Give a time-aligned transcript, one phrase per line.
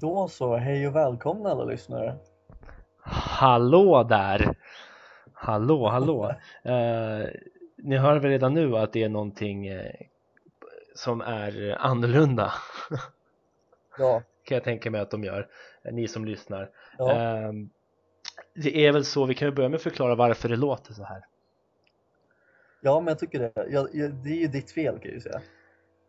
[0.00, 2.16] Då så, hej och välkomna alla lyssnare.
[3.00, 4.56] Hallå där!
[5.32, 6.34] Hallå, hallå!
[6.62, 7.26] Eh,
[7.76, 9.92] ni hör väl redan nu att det är någonting eh,
[10.94, 12.52] som är annorlunda
[13.98, 15.48] Ja, kan jag tänka mig att de gör,
[15.82, 16.70] eh, ni som lyssnar.
[16.98, 17.52] ja, Eh,
[18.54, 21.04] det är väl så, vi kan ju börja med att förklara varför det låter så
[21.04, 21.26] här.
[22.80, 23.66] ja men jag tycker det.
[23.70, 23.88] Jag,
[24.24, 25.40] det är ju ditt fel kan jag ju säga.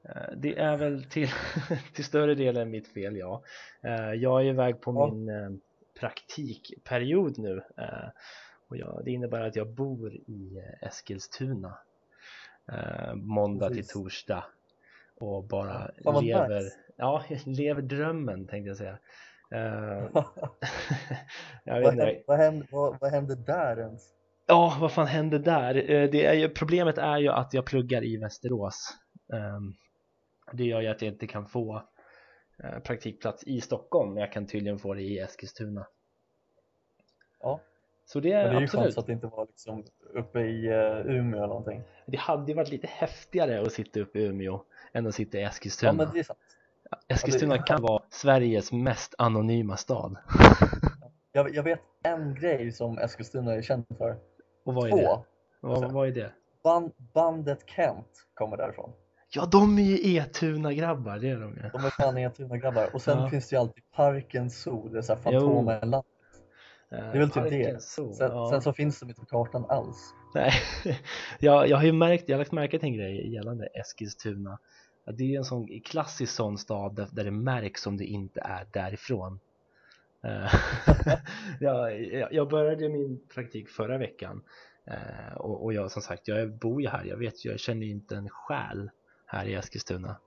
[0.10, 1.30] Eh, Det är väl till,
[1.94, 3.44] till större delen mitt fel, ja.
[3.84, 5.12] Eh, Jag är iväg på Ja.
[5.14, 5.50] min eh,
[6.00, 7.64] praktikperiod nu
[8.68, 11.78] och jag, det innebär att jag bor i Eskilstuna
[13.14, 13.94] måndag till Precis.
[13.94, 14.44] torsdag
[15.20, 16.76] och bara vad lever, nice.
[16.98, 18.98] ja, lever drömmen tänkte jag säga.
[21.64, 24.04] Jag vad, hände, vad, hände, vad, vad hände där ens?
[24.48, 25.74] Ja, vad fan hände där?
[26.08, 28.90] Det är ju, problemet är ju att jag pluggar i Västerås.
[29.34, 29.74] Ehm,
[30.52, 31.84] Det gör ju att jag inte kan få
[32.64, 35.88] eh, praktikplats i Stockholm, men jag kan tydligen få det i Eskilstuna.
[37.40, 37.60] Ja,
[38.06, 40.70] Så det men är det är ju skönt att det inte var liksom uppe i
[40.70, 41.84] uh, Umeå eller någonting.
[42.06, 45.42] Det hade ju varit lite häftigare att sitta uppe i Umeå än att sitta i
[45.42, 45.94] Ja Eskilstuna.
[45.94, 46.40] men det är sant.
[47.08, 50.18] Eskilstuna ja, det- kan vara Sveriges mest anonyma stad.
[51.32, 54.18] Jag, jag vet en grej som Eskilstuna är känd för.
[54.64, 55.04] Och vad är det?
[55.04, 55.26] Två.
[55.62, 56.32] Vad, vad är det?
[56.64, 58.92] Band, bandet Kent kommer därifrån.
[59.36, 61.62] Ja, de är ju Etuna-grabbar, det är de ju.
[61.74, 62.90] De är fan Etuna grabbar.
[62.94, 63.30] Och sen Ja.
[63.30, 65.32] finns det ju alltid Parken Zoo, det är såhär Jo.
[65.40, 65.92] Fantomen
[66.90, 67.82] Det är väl typ det.
[67.84, 68.50] Så, Sen, ja.
[68.52, 70.14] sen så finns de inte på kartan alls.
[70.34, 70.52] Nej,
[71.40, 74.60] jag, jag har ju märkt, jag har lagt märke till en grej gällande Eskilstuna
[75.06, 78.42] att det är en sån klassisk sån stad där, där det märks om det inte
[78.42, 79.40] är därifrån
[80.24, 80.54] Eh,
[81.60, 82.02] jag,
[82.34, 84.44] jag- började min praktik förra veckan
[84.88, 88.16] eh, och, och jag som sagt, jag bor ju här, jag vet jag känner inte
[88.16, 88.90] en själ
[89.26, 90.18] här i Eskilstuna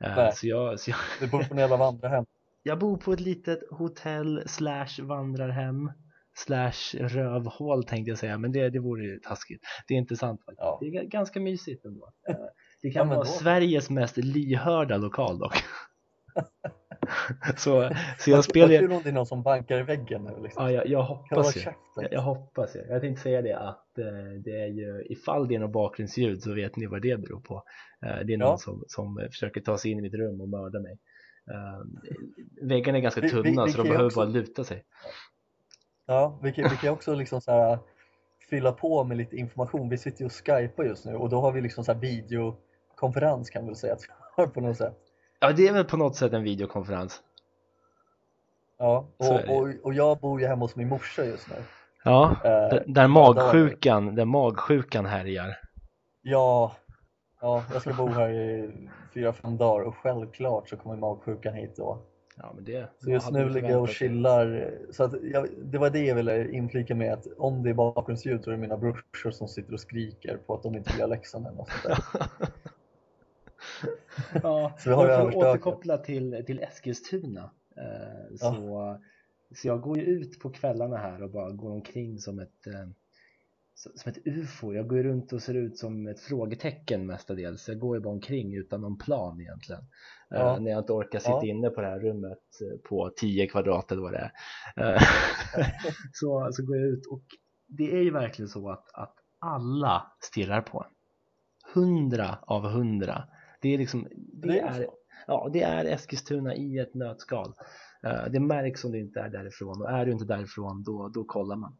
[0.00, 0.32] Eh, Nej.
[0.34, 2.24] så, jag, så jag, Du bor på en jävla vandrarhem.
[2.62, 5.92] jag bor på ett litet hotell slash vandrarhem
[6.36, 10.40] slash rövhål tänkte jag säga men det, det vore ju taskigt det är inte sant
[10.44, 10.78] faktiskt Ja.
[10.80, 12.34] det är ga- ganska mysigt ändå Eh,
[12.82, 15.54] det Ja, kan men vara Sveriges mest lyhörda lokal dock
[17.56, 20.64] så, så jag spelar ju det är någon som bankar i väggen nu liksom.
[20.64, 21.60] ja, jag, jag hoppas ju
[21.96, 24.04] jag, jag hoppas ju jag tänkte säga det att eh,
[24.44, 27.62] det är ju ifall det är något bakgrundsljud så vet ni vad det beror på
[28.06, 28.56] Eh, det är någon Ja.
[28.58, 30.98] som, som försöker ta sig in i mitt rum och mörda mig
[31.50, 31.80] Eh,
[32.68, 34.84] väggarna är ganska Vi- vi- tunna vi så de behöver också- bara luta sig
[36.06, 37.78] Ja, vi kan, vi kan också liksom så här
[38.50, 39.88] fylla på med lite information.
[39.88, 43.50] Vi sitter ju och skypar just nu och då har vi liksom så här videokonferens
[43.50, 43.96] kan vi väl säga
[44.54, 44.98] på något sätt.
[45.44, 47.22] Ja, det är väl på något sätt en videokonferens.
[48.78, 51.54] Ja, och, och, och jag bor ju hemma hos min morsa just nu.
[52.04, 55.56] Ja, Eh, där magsjukan, där magsjukan härjar.
[56.22, 56.76] ja,
[57.40, 58.70] ja, jag ska bo här i
[59.14, 61.98] fyra, fem dagar och självklart så kommer magsjukan hit då.
[62.36, 62.88] Ja, men det.
[62.98, 64.74] Så just nu ligger jag och chillar.
[64.90, 68.44] Så att jag, det var det jag ville inflika med att om det är bakgrundsljud
[68.44, 71.46] så är det mina brorsor som sitter och skriker på att de inte göra läxan
[71.46, 72.26] eller något sånt där.
[74.42, 77.50] ja, Så har och för att återkoppla till, till Eskilstuna.
[77.76, 79.00] Eh, så,
[79.54, 82.88] så jag går ju ut på kvällarna här och bara går omkring som ett eh,
[83.74, 84.72] som ett ufo.
[84.72, 87.68] Jag går runt och ser ut som ett frågetecken mestadels.
[87.68, 89.80] Jag går ju bara omkring utan någon plan egentligen.
[90.30, 90.58] Eh, Ja.
[90.58, 91.44] när jag inte orkar sitta Ja.
[91.44, 94.30] inne på det här rummet eh, på 10 kvadrat eller vad det
[94.76, 94.94] är.
[94.94, 95.02] Eh,
[96.12, 97.22] så, så går jag ut och
[97.66, 100.90] det är ju verkligen så att, att alla stirrar på en.
[101.74, 103.24] Hundra av hundra.
[103.64, 104.86] Det är liksom, det, Det är
[105.26, 107.52] ja, det är Eskilstuna i ett nötskal.
[108.02, 111.24] Eh, det märks om du inte är därifrån och är du inte därifrån då, då
[111.24, 111.76] kollar man.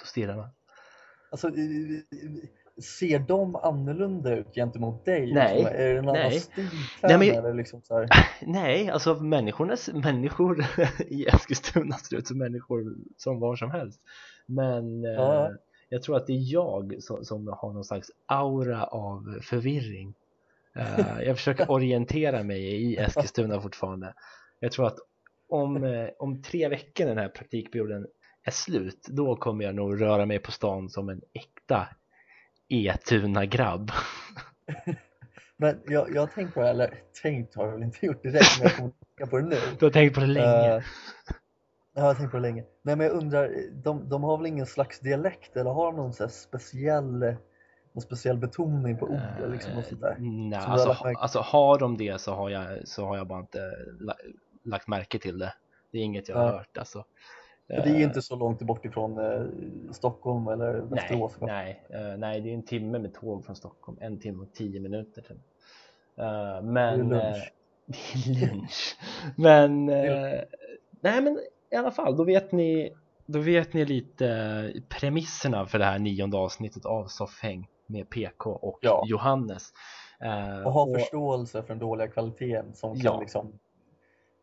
[0.00, 0.48] Då stirrar man.
[1.30, 1.50] Alltså,
[2.98, 5.32] ser de annorlunda ut gentemot dig?
[5.34, 5.74] Nej, Liksom?
[5.76, 6.40] Är det en annan nej.
[6.40, 6.68] stil
[7.02, 8.08] Nej, men- eller liksom så här?
[8.46, 10.64] Nej, alltså människorna, människor
[11.08, 14.00] i Eskilstuna ser ut som människor som var som helst.
[14.46, 15.50] Men eh, Ja.
[15.88, 20.14] jag tror att det är jag som, som har någon slags aura av förvirring.
[20.78, 24.14] Eh, jag försöker orientera mig i Eskilstuna fortfarande.
[24.60, 24.98] Jag tror att
[25.48, 28.06] om, eh, om tre veckor den här praktikperioden
[28.44, 31.88] är slut, då kommer jag nog röra mig på stan som en äkta
[32.68, 33.90] Etuna-grabb.
[35.56, 38.58] Men jag, jag har tänkt på det, eller tänkt har jag väl inte gjort direkt,
[38.58, 39.56] men jag kommer tänka på det nu.
[39.78, 40.76] Du har tänkt på det länge.
[40.76, 40.82] Eh,
[41.94, 42.64] jag har tänkt på det länge.
[42.82, 43.50] Nej, men jag undrar,
[43.84, 47.36] de, de har väl ingen slags dialekt eller har de någon så speciell,
[47.94, 50.16] någon speciell betoning på ord liksom och sånt där?
[50.20, 53.40] Nej, du alltså, ha- alltså har de det så har jag, så har jag bara
[53.40, 53.58] inte
[54.00, 54.14] la,
[54.64, 55.54] lagt märke till det.
[55.90, 57.04] Det är inget jag har hört alltså.
[57.66, 59.46] För det är ju Eh, inte så långt bort ifrån eh,
[59.92, 61.36] Stockholm eller Nej, Västerås.
[61.40, 63.98] nej, eh, nej, det är en timme med tåg från Stockholm.
[64.00, 65.22] En timme och tio minuter.
[65.22, 65.36] Typ.
[66.16, 67.52] Eh, men, Det är eh, lunch.
[67.86, 68.96] Det är lynch.
[69.36, 70.40] Men, eh,
[71.00, 71.38] nej men
[71.70, 72.92] i alla fall, då vet ni,
[73.26, 78.78] då vet ni lite premisserna för det här nionde avsnittet av Soffhäng med PK och
[78.82, 79.04] Ja.
[79.06, 79.72] Johannes.
[80.20, 83.20] Eh, Och ha förståelse för den dåliga kvaliteten som kan Ja.
[83.20, 83.58] liksom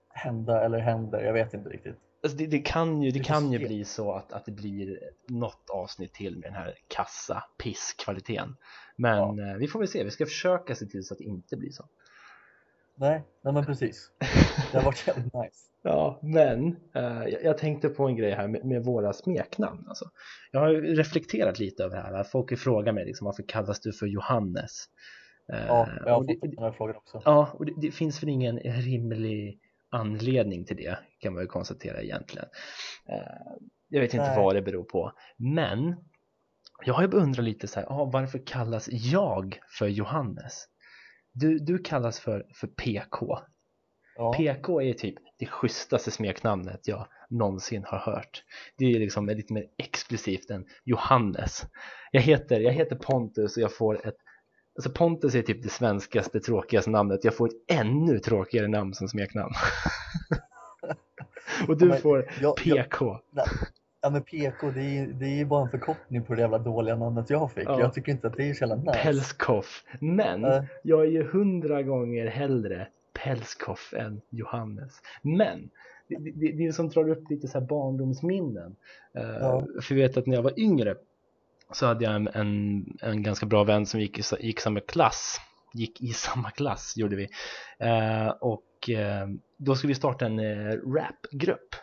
[0.09, 1.95] hända eller händer, jag vet inte riktigt.
[2.23, 5.69] Alltså det, det kan ju, det kan ju bli så att, att det blir något
[5.69, 8.55] avsnitt till med den här kassa pisskvaliteten.
[8.95, 11.57] Men eh, vi får väl se, vi ska försöka se till så att det inte
[11.57, 11.85] blir så.
[13.01, 14.11] Nej, nej men precis.
[14.71, 15.67] Det har varit jävligt nice.
[15.83, 19.85] Ja, men eh, jag, tänkte på en grej här med, med våra smeknamn.
[19.87, 20.05] Alltså.
[20.51, 22.23] Jag har reflekterat lite över det här.
[22.23, 24.85] Folk frågar mig liksom, varför kallas du för Johannes?
[25.53, 27.21] Eh, Ja, jag har fått den här frågan också.
[27.25, 29.59] ja, och det, det finns väl ingen rimlig
[29.89, 32.47] anledning till det kan man ju konstatera egentligen.
[33.09, 33.17] Eh,
[33.89, 34.37] jag vet inte Nej.
[34.37, 35.95] vad det beror på, men
[36.85, 40.67] jag har ju undrat lite så här, ah, varför kallas jag för Johannes?
[41.33, 43.39] Du, du kallas för, för PK.
[44.15, 48.43] Ja, PK är typ det schysstaste smeknamnet jag någonsin har hört.
[48.77, 51.65] Det är liksom lite mer exklusivt än Johannes.
[52.11, 54.17] Jag heter, jag heter Pontus och jag får ett
[54.75, 57.23] Alltså Pontus är typ det svenskaste tråkigaste namnet.
[57.23, 59.53] Jag får ett ännu tråkigare namn som smeknamn.
[61.67, 63.19] och du Ja, men får jag, jag, PK.
[64.01, 67.29] Ja men PK det är det är bara en förkortning på det jävla dåliga namnet
[67.29, 67.63] jag fick.
[67.65, 67.79] Ja.
[67.79, 68.99] Jag tycker inte att det är så jävla nice.
[69.03, 69.83] Pelskoff.
[69.99, 75.01] Men Eh, jag är ju hundra gånger hellre Pelskoff än Johannes.
[75.21, 75.69] Men
[76.07, 78.75] det, det, det är som drar upp lite så här barndomsminnen.
[79.13, 79.65] Eh, Ja.
[79.81, 80.95] För jag vet att när jag var yngre
[81.73, 85.37] så hade jag en, en, en ganska bra vän som gick i, gick samma klass.
[85.73, 87.29] Gick i samma klass gjorde vi.
[87.79, 89.27] Eh, och eh,
[89.57, 90.39] då skulle vi starta en
[90.71, 91.75] rapgrupp.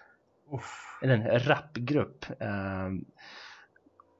[1.03, 2.25] Eller en rapgrupp.
[2.41, 2.87] Eh,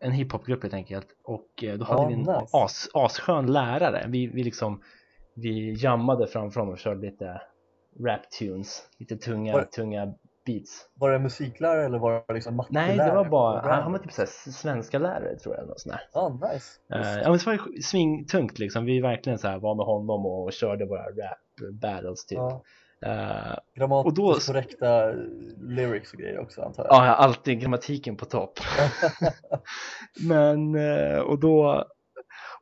[0.01, 1.07] en hiphopgrupp helt enkelt.
[1.25, 2.47] Och eh, då hade Ja, vi en nice.
[2.53, 4.05] as, asskön lärare.
[4.09, 4.83] Vi, vi liksom
[5.35, 7.41] vi jammade framför honom och körde lite
[8.01, 8.83] rap-tunes.
[8.99, 10.15] Lite tunga, Var- tunga
[10.47, 10.89] beats.
[10.95, 13.11] Var det musiklärare eller var det liksom Nej, mattelärare?
[13.11, 15.63] det var bara, han, han var typ såhär svenska lärare tror jag.
[15.63, 16.03] eller något sånt där.
[16.13, 16.81] Ja, nice.
[16.93, 18.85] Eh, ja men det var svingtungt liksom.
[18.85, 22.37] Vi verkligen så här var med honom och körde våra rap battles typ.
[22.39, 22.63] Ja.
[23.07, 25.13] Eh, Grammatiskt Och då- korrekta
[25.61, 26.95] lyrics och grejer också antar jag.
[26.95, 28.59] Ja, alltid grammatiken på topp.
[30.21, 31.85] Men, eh, och då,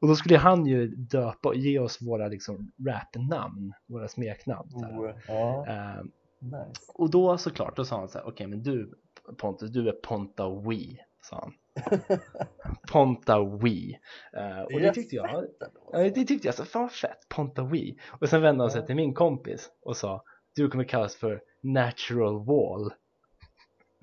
[0.00, 4.70] och då skulle han ju döpa och ge oss våra liksom rapnamn, våra smeknamn.
[4.74, 6.02] Oh, ja, Eh,
[6.40, 6.80] nice.
[6.94, 8.92] och då såklart, då sa han så här, okej men du
[9.38, 11.52] Pontus, du är Ponta Wee, sa han.
[12.92, 13.98] Ponta Wee.
[14.36, 15.44] Eh, och det tyckte jag,
[15.92, 17.96] ja, det tyckte jag, så fan vad fett, Ponta Wee.
[18.20, 20.22] Och sen vände han sig till min kompis och sa,
[20.54, 22.92] du kommer kallas för Natural Wall.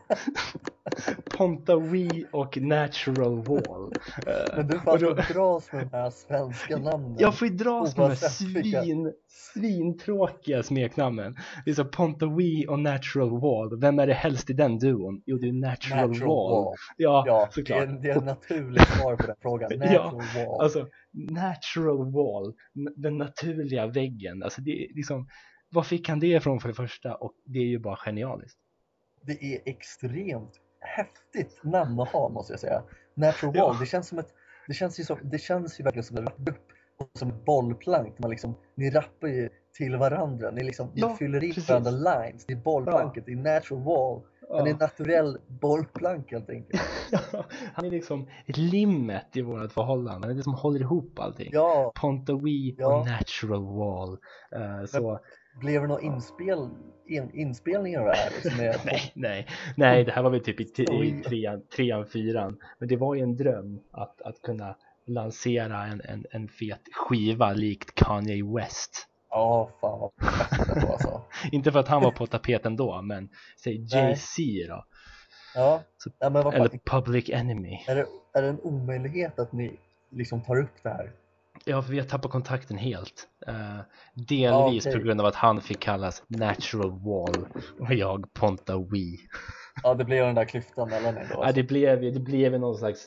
[1.36, 3.92] Ponta Wee och Natural Wall.
[4.26, 7.16] Eh, Men du och får då- alltså dras med de här svenska namnen.
[7.19, 11.36] Jag får ju dras med de här svin, svintråkiga smeknamnen.
[11.64, 13.81] Det är så Ponta Wee och Natural Wall.
[13.81, 15.22] Vem är det helst i den duon?
[15.26, 16.64] Jo, det är Natural, Natural Wall.
[16.64, 16.75] wall.
[16.96, 17.82] Ja, Ja, det såklart.
[17.82, 19.70] är, det är ett naturligt svar på den frågan.
[19.81, 20.60] Ja, Natural wall.
[20.60, 22.54] Alltså, Natural Wall,
[22.96, 24.42] den naturliga väggen.
[24.42, 25.28] Alltså, det är liksom,
[25.70, 27.14] var fick han det ifrån för det första?
[27.14, 28.58] Och det är ju bara genialiskt.
[29.26, 32.82] Det är extremt häftigt namn att ha måste jag säga.
[33.15, 33.67] Natural Ja.
[33.67, 34.35] wall, det känns som ett
[34.69, 36.67] det känns ju, som, det känns ju verkligen som en grupp
[36.98, 38.19] och som ett bollplank.
[38.19, 42.46] Man liksom, ni rappar ju till varandra, ni, liksom, ni Ja, fyller i varandra lines.
[42.46, 44.22] Det är bollplanket, det är natural wall.
[44.58, 46.82] Han är naturell bollplank helt enkelt.
[47.75, 50.27] han är liksom limmet i vårt förhållande.
[50.27, 51.51] Han är det som håller ihop allting.
[51.53, 52.96] Ja, Ponta Wee Ja.
[53.01, 54.19] och Natural Wall.
[54.53, 55.20] Eh, så
[55.61, 56.69] blev det några inspel,
[57.06, 58.61] in, inspelningar av det här?
[58.63, 59.46] Är, nej, nej,
[59.77, 62.56] nej, det här var väl typ i, i trean, trean, fyran.
[62.79, 67.53] Men det var ju en dröm att, att kunna lansera en, en, en fet skiva
[67.53, 69.08] likt Kanye West.
[69.31, 70.11] Ja, fan vad
[70.75, 71.23] det var alltså.
[71.53, 73.29] Inte för att han var på tapeten då, men
[73.65, 73.84] säg.
[73.94, 74.84] Jay-Z då.
[75.55, 77.84] Ja, Så- ja men vad Eller fan, Public Enemy.
[77.89, 79.79] är det, är det en omöjlighet att ni
[80.11, 81.11] liksom tar upp det här?
[81.65, 83.29] Ja, för vi har tappat kontakten helt.
[83.46, 83.79] Eh,
[84.15, 84.93] delvis Ja, okej.
[84.93, 87.46] på grund av att han fick kallas Natural Wall
[87.81, 89.19] och jag Ponta Wee.
[89.82, 91.43] Ja, det blev den där klyftan mellan er då.
[91.44, 93.06] Ja, det blev ju det blev någon slags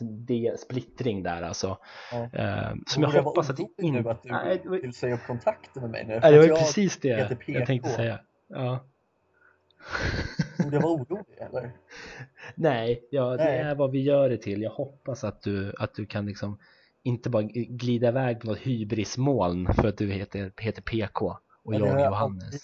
[0.57, 1.77] splittring där alltså.
[2.11, 2.29] Ja.
[2.33, 4.11] Eh, som jag Borde hoppas att det orolig nu inte...
[4.11, 6.19] att du Nej, det var, vill säga upp kontakten med mig nu.
[6.19, 8.19] nej, det var jag precis det jag tänkte säga.
[8.47, 8.85] Ja.
[10.63, 11.71] borde jag vara orolig eller?
[12.55, 13.59] Nej, ja, det Nej.
[13.59, 14.61] är vad vi gör det till.
[14.61, 16.59] Jag hoppas att du, att du kan liksom
[17.07, 21.79] inte bara glida iväg på något hybrismoln för att du heter, heter PK och jag
[21.87, 22.43] har Johannes.
[22.43, 22.61] Aldrig,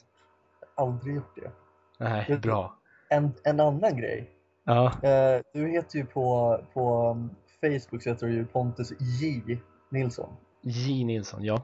[0.76, 1.52] aldrig gjort det.
[2.00, 2.78] Nej, det- bra.
[3.10, 4.30] En, en annan grej.
[4.64, 7.30] Ja, Eh, du heter ju på, på um,
[7.62, 9.42] Facebook så heter du ju Pontus J
[9.90, 10.30] Nilsson.
[10.62, 11.62] J Nilsson, ja.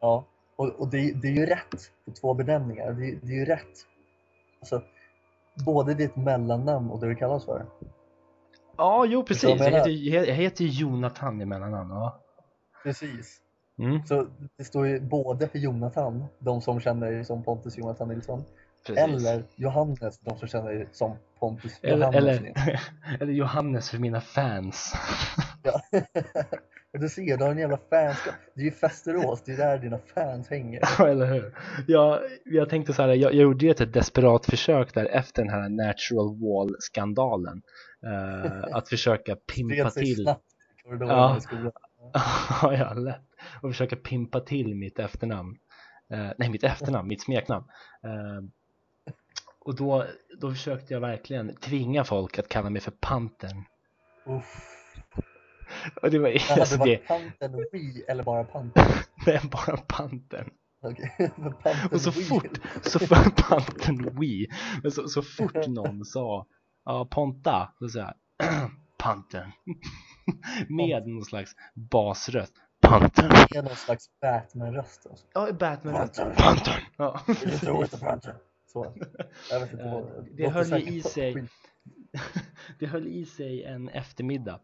[0.00, 0.24] Ja.
[0.56, 2.92] Och, och det, det är ju rätt på två benämningar.
[2.92, 3.86] Det, det är ju rätt.
[4.60, 4.82] Alltså,
[5.66, 7.66] både ditt mellannamn och det du kallas för.
[8.76, 9.44] Ja, jo precis.
[9.44, 9.90] Jag jag heter,
[10.28, 11.90] jag heter Jonathan i mellannamn.
[11.90, 12.22] Ja.
[12.82, 13.40] Precis.
[13.78, 14.26] Mm, Så
[14.58, 18.44] det står ju både för Jonathan, de som känner dig som Pontus Jonathan Nilsson,
[18.86, 19.04] precis.
[19.04, 22.80] eller Johannes, de som känner dig som Pontus eller, Johannes eller,
[23.20, 24.92] eller Johannes för mina fans.
[25.62, 25.80] Ja.
[26.92, 28.34] du ser, du har en jävla fanskap.
[28.54, 30.80] Det är ju Västerås, det är där dina fans hänger.
[30.98, 31.54] Ja, eller hur?
[31.86, 35.50] Jag, jag tänkte så här, jag, jag gjorde ju ett desperat försök där efter den
[35.52, 37.62] här natural wall-skandalen.
[38.06, 40.34] Eh, att försöka pimpa till.
[41.00, 41.40] Ja.
[42.62, 43.22] ja, lätt.
[43.62, 45.58] Och försöka pimpa till mitt efternamn.
[46.12, 47.64] Eh, nej, mitt efternamn, mitt smeknamn.
[48.02, 48.44] Eh,
[49.60, 50.04] och då,
[50.40, 53.64] då försökte jag verkligen tvinga folk att kalla mig för Pantern.
[54.26, 54.76] Uff.
[56.02, 58.84] Och det var hade alltså, det det, varit Pantern Wii eller bara Pantern?
[59.26, 60.50] är bara Pantern.
[61.62, 64.48] Pantern Och så fort, så för Pantern Wii,
[64.82, 66.46] men så, så fort någon sa
[66.86, 68.14] ja, Ponta, då sa jag
[68.98, 69.52] Pantern.
[70.68, 72.52] Med någon slags basröst.
[72.80, 73.28] Pantern.
[73.54, 75.06] Med någon slags Batman-röst.
[75.10, 75.26] Alltså.
[75.32, 75.94] Ja, Batman.
[75.94, 76.34] Pantern.
[76.36, 76.80] Pantern.
[76.96, 77.20] Ja.
[78.66, 78.92] Så.
[79.50, 80.26] Jag vet inte Eh, vad.
[80.36, 81.48] det låter höll i sig.
[82.78, 84.60] Det höll i sig en eftermiddag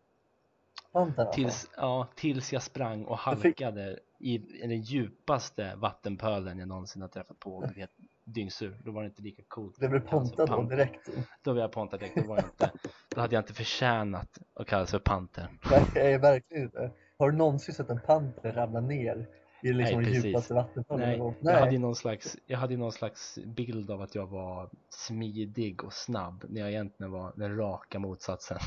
[0.92, 1.30] alltså.
[1.34, 7.38] tills, ja, tills jag sprang och halkade i den djupaste vattenpölen jag någonsin har träffat
[7.38, 7.90] på och helt
[8.24, 8.76] dyngsur.
[8.84, 9.76] Då var det inte lika coolt.
[9.80, 11.08] Det blev pontad då direkt.
[11.42, 12.16] Då blev jag pontad direkt.
[12.16, 12.70] Då, var jag inte,
[13.14, 15.58] då hade jag inte förtjänat att kallas för Pantern.
[15.94, 16.90] Nej, verkligen inte.
[17.18, 19.28] Har du någonsin sett en panter ramla ner
[19.62, 20.24] i liksom Nej, precis.
[20.24, 21.08] djupaste vattenfallen?
[21.08, 21.34] Nej, gång?
[21.40, 25.92] jag hade någon slags, jag hade någon slags bild av att jag var smidig och
[25.92, 28.58] snabb när jag egentligen var den raka motsatsen.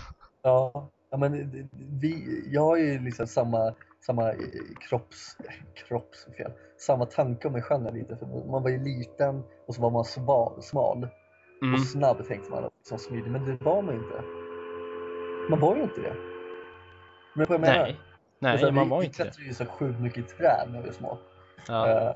[0.41, 3.73] Ja, ja men vi, jag har ju liksom samma,
[4.05, 4.37] samma eh,
[4.89, 5.37] kropps,
[5.87, 8.17] kroppsfel, samma tanke om mig själv lite.
[8.17, 11.07] För man var ju liten och så var man smal, smal
[11.61, 11.73] Mm.
[11.73, 14.21] och snabb tänkte man som smidig, men det var man inte.
[15.49, 16.15] Man var ju inte det.
[17.35, 17.73] Men vad jag menar?
[17.83, 17.99] Nej,
[18.39, 19.23] nej Alltså, man vi, var vi inte det.
[19.23, 21.17] klättrade ju så sjukt mycket i träd när vi var små.
[21.67, 21.89] Ja.
[21.89, 22.15] Eh,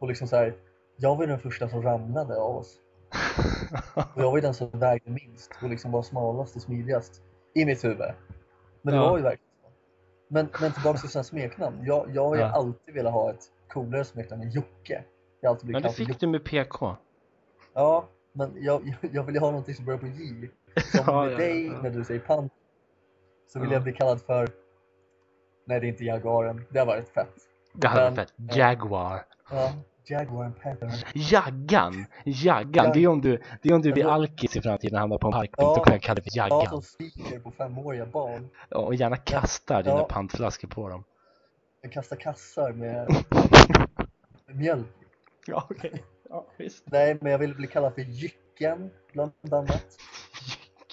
[0.00, 0.54] och liksom så här,
[0.96, 2.76] jag var ju den första som ramlade av oss.
[4.14, 7.22] Och jag var ju den som vägde minst och liksom var smalast och smidigast
[7.54, 8.12] i mitt huvud.
[8.82, 9.10] Men det Ja.
[9.10, 9.53] var ju verkligen.
[10.34, 11.84] Men, men tillbaka till sina smeknamn.
[11.84, 12.50] Jag, jag har ju Ja.
[12.52, 15.04] alltid velat ha ett coolare smeknamn än Jocke.
[15.40, 16.18] Jag har alltid Men blivit det kallad för fick Jocke.
[16.26, 16.96] du med PK.
[17.74, 20.48] Ja, men jag, jag vill ju ha någonting som börjar på J.
[20.92, 21.82] Som Ja, med ja, dig ja.
[21.82, 22.52] när du säger pant.
[23.52, 23.74] Så vill Ja.
[23.74, 24.48] jag bli kallad för
[25.66, 27.34] Nej det är inte Jaguaren, det har varit fett.
[27.72, 28.56] Det Men, varit fett.
[28.56, 29.26] Jaguar.
[29.50, 29.72] Ja,
[30.06, 31.04] Jaguar Panther.
[31.14, 32.06] Jaggan!
[32.24, 32.90] Jaggan!
[32.94, 35.26] Det är om du, det är om du blir alkis i framtiden och hamnar på
[35.26, 35.68] en parkbänk.
[35.68, 35.74] Ja.
[35.76, 36.66] Då kan jag kalla det för Jag Jaggan.
[36.70, 38.48] som skriker på femåriga barn.
[38.68, 40.04] Ja, Och gärna kastar dina Ja.
[40.10, 41.04] pantflaskor på dem.
[41.82, 43.08] Jag kastar kassar med,
[44.46, 44.86] med mjölk.
[45.46, 46.02] Ja, okej.
[46.30, 46.84] Ja, visst.
[46.86, 49.86] Nej, men jag vill bli kallad för Jycken bland annat.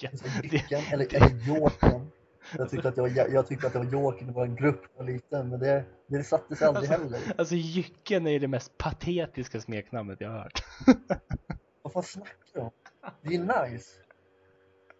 [0.42, 2.10] Det, Jycken, eller, eller Jåken.
[2.58, 4.90] Jag tyckte att jag, var- jag tyckte att det var Jåken i vår grupp när
[4.96, 7.20] jag var liten, men det, det satte sig aldrig Alltså- heller.
[7.38, 10.62] alltså Jycken är ju det mest patetiska smeknamnet jag har hört.
[11.82, 12.70] Vad fan snackar du om?
[13.22, 13.90] Det är nice.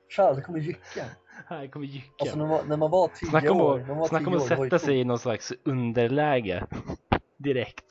[0.08, 1.06] Tja, det kommer Jycken.
[1.46, 2.10] Här kommer Jycken.
[2.20, 4.26] Alltså när man, när man var tio Snacka om år, när man var att, snacka
[4.26, 6.66] om att det var sätta sig i någon slags underläge
[7.38, 7.84] direkt.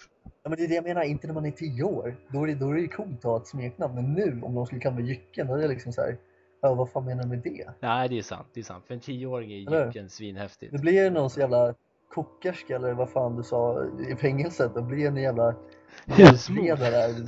[0.43, 2.15] Ja, men det är det jag menar, inte när man är tio år.
[2.29, 3.95] Då är det, då är det coolt att ha ett smeknamn.
[3.95, 6.17] Men nu, om de skulle kalla mig Jycken, då är det liksom så här,
[6.61, 7.69] ja vad fan menar du med det?
[7.79, 8.47] Nej, det är sant.
[8.53, 8.85] Det är sant.
[8.87, 9.85] För en tioåring är?
[9.85, 10.71] Jycken svinhäftigt.
[10.71, 11.73] Det blir ju någon så jävla
[12.13, 14.73] kokerska eller vad fan du sa i fängelset.
[14.73, 15.55] Det blir en jävla
[16.05, 16.65] Husmor.
[16.65, 17.27] hjälpredare.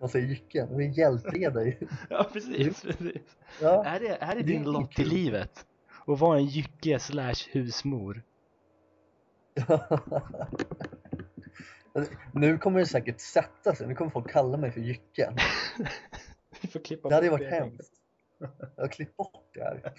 [0.00, 1.74] Man säger Jycken, det är en hjälpredare.
[2.10, 2.82] Ja, precis.
[2.82, 3.36] precis.
[3.62, 3.84] Ja.
[3.84, 5.66] Är det, är det Det din är lott i livet?
[6.06, 8.22] Att vara en Jycke slash husmor?
[12.32, 13.86] nu kommer det säkert sätta sig.
[13.86, 15.34] Nu kommer folk kalla mig för Jycken.
[17.02, 17.56] Det hade ju varit det.
[17.56, 17.92] hemskt.
[18.76, 19.92] Jag har klippt bort det här.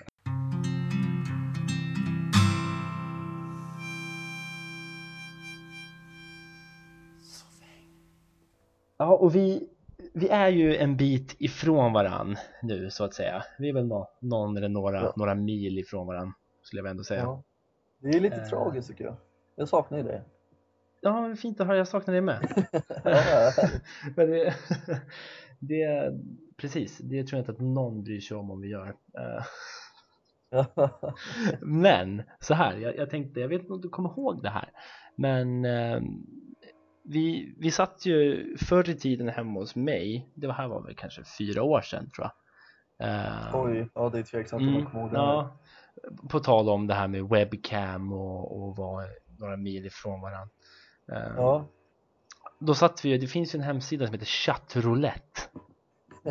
[8.98, 9.70] Ja, och vi,
[10.14, 13.44] vi är ju en bit ifrån varann nu så att säga.
[13.60, 15.14] Vi är väl nå, någon eller några, Ja.
[15.16, 17.22] några mil ifrån varann skulle jag ändå säga.
[17.22, 17.44] Ja.
[18.02, 18.48] Det är lite Eh.
[18.48, 19.16] tragiskt tycker jag.
[19.56, 20.22] Jag saknar ju det.
[21.02, 21.78] Ja, fint att höra.
[21.78, 22.66] Jag saknar dig med.
[23.04, 23.52] Ja,
[24.16, 24.54] Men det,
[25.60, 26.14] det,
[26.60, 28.88] precis, det tror jag inte att någon bryr sig om om vi gör.
[29.18, 29.44] Eh.
[31.62, 34.70] Men så här, jag, jag tänkte, jag vet inte om du kommer ihåg det här,
[35.16, 36.00] men eh,
[37.04, 40.96] vi, vi satt ju förr i tiden hemma hos mig, det var här var väl
[40.96, 42.34] kanske fyra år sedan tror jag.
[43.10, 45.18] Eh, Oj, ja det är tveksamt om mm, man kommer ihåg det.
[45.18, 45.58] ja,
[46.30, 49.06] på tal om det här med webcam och, och vara
[49.40, 50.50] några mil ifrån varandra.
[51.12, 51.66] Eh, Ja.
[52.60, 55.42] då satt vi, det finns ju en hemsida som heter Chattroulette.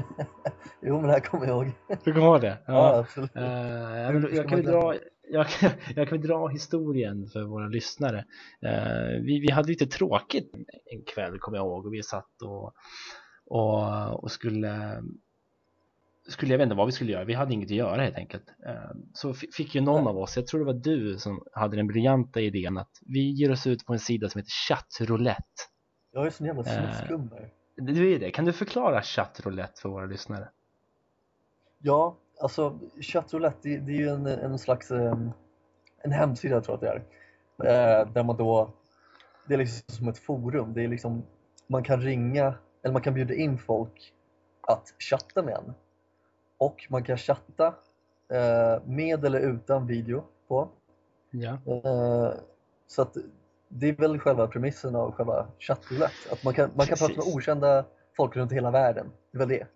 [0.82, 1.72] Jo men det här kommer jag ihåg.
[2.04, 2.58] Du kommer ihåg det?
[2.66, 3.30] Ja, absolut.
[3.34, 4.94] Ja, men ska jag, kan dra,
[5.30, 8.24] jag, kan, jag kan dra historien för våra lyssnare.
[8.62, 10.54] Eh, vi, vi hade lite tråkigt
[10.92, 12.72] en kväll kommer jag ihåg och vi satt och,
[13.46, 15.02] och, och skulle
[16.28, 18.44] skulle jag vet inte vad vi skulle göra, vi hade inget att göra helt enkelt.
[18.66, 21.86] Eh, Så fick ju någon av oss, jag tror det var du som hade den
[21.86, 25.62] briljanta idén att vi ger oss ut på en sida som heter Chattroulette.
[26.12, 27.08] Jag är sån jävla Eh.
[27.80, 30.48] Du är det, kan du förklara Chattroulette för våra lyssnare?
[31.78, 35.30] Ja, alltså chattroulette det, det är ju en, en slags em,
[36.02, 37.02] en hemsida tror jag att
[37.56, 38.00] det är.
[38.00, 38.70] Eh, där man då,
[39.46, 40.74] det är liksom som ett forum.
[40.74, 41.22] Det är liksom,
[41.66, 44.14] man kan ringa, eller man kan bjuda in folk
[44.60, 45.74] att chatta med en.
[46.58, 47.66] Och man kan chatta
[48.28, 50.68] eh, med eller utan video på.
[51.30, 51.58] Ja.
[51.66, 52.32] Eh,
[52.86, 53.16] så att
[53.68, 56.32] det är väl själva premissen av själva chattroulette.
[56.32, 57.84] Att man kan, man kan prata med okända
[58.16, 59.06] folk runt hela världen.
[59.32, 59.66] Det är väl det.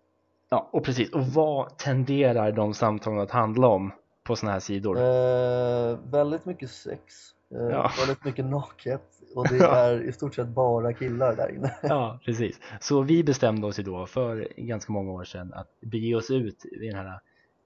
[0.51, 1.13] Ja, och precis.
[1.13, 3.93] Och vad tenderar de samtalen att handla om
[4.25, 4.97] på sådana här sidor?
[4.99, 7.15] Eh, väldigt mycket sex,
[7.55, 7.91] eh, Ja.
[7.99, 9.03] väldigt mycket naket
[9.35, 11.75] och det är i stort sett bara killar där inne.
[11.83, 12.61] Ja, precis.
[12.81, 16.65] Så vi bestämde oss ju då för ganska många år sedan att bege oss ut
[16.65, 17.21] i den här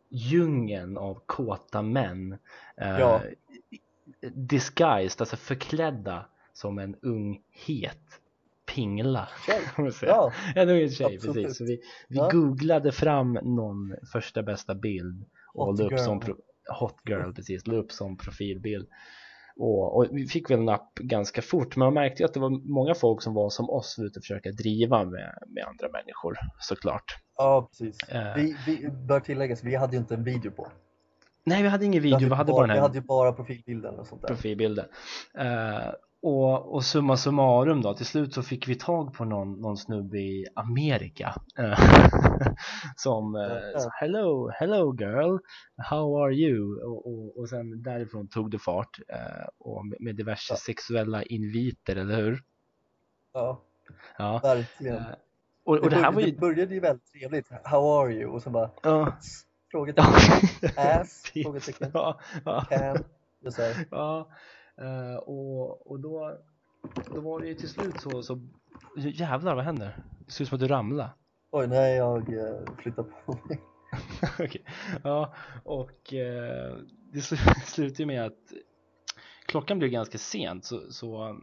[0.09, 2.33] djungeln av kåta män.
[2.77, 3.21] Eh, Ja.
[4.35, 8.21] Disguised, alltså förklädda som en ung het
[8.75, 9.29] pingla.
[9.47, 9.91] Tjej.
[10.03, 11.23] Ja, en tjej, Absolut.
[11.23, 11.59] precis.
[11.59, 12.29] Så vi, vi Ja.
[12.33, 16.21] googlade fram någon första bästa bild och Hot la upp som
[16.81, 18.89] hot girl, precis, la upp som profilbild.
[19.59, 22.51] Och, och vi fick väl napp ganska fort, men man märkte ju att det var
[22.73, 27.05] många folk som var som oss ute och försöka driva med, med andra människor, såklart.
[27.37, 28.09] ja precis.
[28.09, 28.35] Eh.
[28.37, 30.69] Vi, vi bör tilläggas, vi hade ju inte en video på.
[31.49, 32.99] Nej, vi hade ingen Vi video, hade, vi hade bara, bara den vi här hade
[32.99, 34.29] ju bara profilbilden och sånt där.
[34.29, 34.87] profilbilden.
[35.35, 39.77] Eh, och, och summa summarum då, till slut så fick vi tag på någon, någon
[39.77, 41.79] snubbe i Amerika eh,
[42.97, 45.37] som eh, sa hello, hello girl,
[45.77, 46.83] how are you?
[46.85, 48.99] Och, och, och sen därifrån tog det fart
[49.59, 50.57] och med, diverse Ja.
[50.57, 52.43] sexuella inviter, eller hur?
[53.35, 53.61] Ja,
[54.19, 54.41] Ja.
[54.43, 55.03] verkligen.
[55.65, 56.35] Och, och det här var började, ju...
[56.35, 57.47] det började ju väldigt trevligt.
[57.65, 58.31] How are you?
[58.31, 59.13] Och sen bara Ja.
[59.71, 60.13] Frågetecken,
[60.77, 62.65] ass, frågetecken, Ja, ja.
[62.69, 63.05] can.
[63.91, 64.29] Ja,
[64.79, 66.39] eh, och, och då,
[67.15, 68.41] då var det ju till slut så, så
[68.95, 69.97] jävlar vad händer?
[70.27, 71.11] Det ser ut som att du ramlade.
[71.51, 73.61] Oj, nej jag eh, flyttar på mig.
[74.39, 74.65] Okej.
[75.05, 76.77] Ja, och eh,
[77.13, 78.53] det sl- slutar ju med att
[79.47, 81.41] klockan blev ganska sent så, så,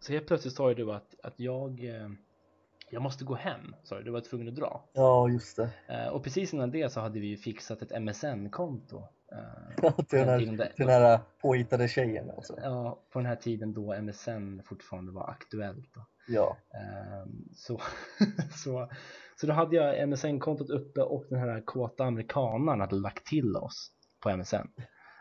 [0.00, 2.08] så helt plötsligt sa ju du att, att jag, eh,
[2.90, 4.84] jag måste gå hem, sa du, du var tvungen att dra.
[4.92, 5.70] Ja, just det.
[5.88, 9.08] Eh, och precis innan det så hade vi ju fixat ett MSN-konto.
[9.32, 10.38] Eh, till, den här,
[10.76, 12.58] till den här påhittade tjejen alltså.
[12.62, 15.94] Ja, på den här tiden då MSN fortfarande var aktuellt.
[15.94, 16.06] Då.
[16.28, 16.56] Ja.
[16.74, 17.80] Ehm, så,
[18.64, 18.88] så,
[19.36, 23.90] så då hade jag MSN-kontot uppe och den här kåta amerikanaren hade lagt till oss
[24.20, 24.68] på MSN.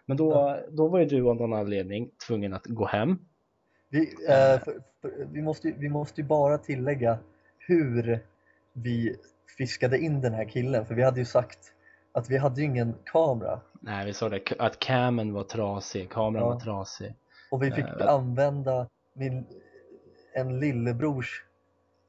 [0.06, 3.18] Men då, då var ju du av någon anledning tvungen att gå hem.
[3.90, 4.00] Vi,
[4.30, 7.20] eh, för, för, vi, måste, vi måste ju bara tillägga
[7.68, 8.20] hur
[8.74, 9.16] vi
[9.58, 11.60] fiskade in den här killen, för vi hade ju sagt
[12.12, 16.46] att vi hade ju ingen kamera Nej, vi sa det, att camen var trasig, kameran
[16.48, 16.50] Ja.
[16.54, 17.16] var trasig.
[17.52, 19.46] och vi fick Eh, använda min,
[20.34, 21.44] en lillebrors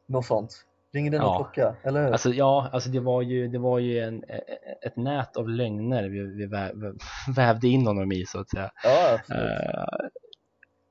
[0.07, 0.65] något sånt.
[0.93, 1.37] Ringer någon Ja.
[1.37, 2.13] klocka, eller hur?
[2.13, 4.25] Alltså ja, alltså det var ju, det var ju en,
[4.83, 6.99] ett nät av lögner vi, vi vä-
[7.37, 8.71] vävde in honom i så att säga.
[8.85, 9.43] ja, absolut.
[9.43, 9.85] Eh,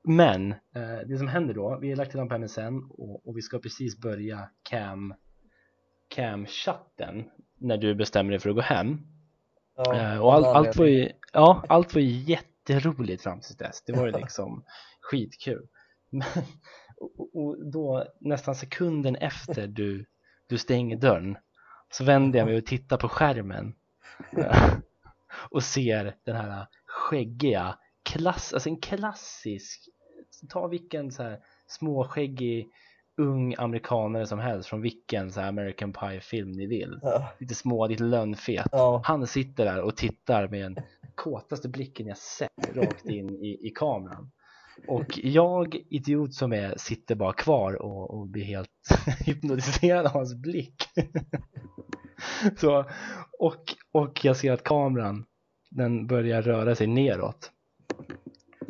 [0.04, 3.36] men eh, det som händer då, vi har lagt till den på MSN och, och
[3.36, 5.14] vi ska precis börja cam
[6.08, 7.24] cam-chatten
[7.58, 8.98] när du bestämmer dig för att gå hem.
[9.76, 13.56] ja, Eh, och allt, av allt, var ju, ja, allt var ju jätteroligt fram till
[13.56, 13.82] dess.
[13.86, 14.64] Det var ju liksom
[15.00, 15.68] skitkul.
[16.10, 16.22] Men,
[16.96, 20.06] och, och- och då nästan sekunden efter du,
[20.46, 21.36] du stänger dörren
[21.90, 23.74] så vänder jag mig och tittar på skärmen
[24.36, 24.72] eh,
[25.50, 29.88] och ser den här skäggiga, klass, alltså en klassisk,
[30.48, 32.68] ta vilken så här småskäggig
[33.16, 36.98] ung amerikanare som helst från vilken så American Pie film ni vill.
[37.02, 38.66] Ja, Lite små, lite lönnfet.
[38.72, 40.76] ja, Han sitter där och tittar med den
[41.14, 44.30] kåtaste blicken jag sett rakt in i, i kameran.
[44.88, 48.68] Och jag, idiot som är, sitter bara kvar och, och blir helt
[49.26, 50.82] hypnotiserad av hans blick.
[52.56, 52.84] Så,
[53.38, 55.24] och, och jag ser att kameran,
[55.70, 57.50] den börjar röra sig neråt.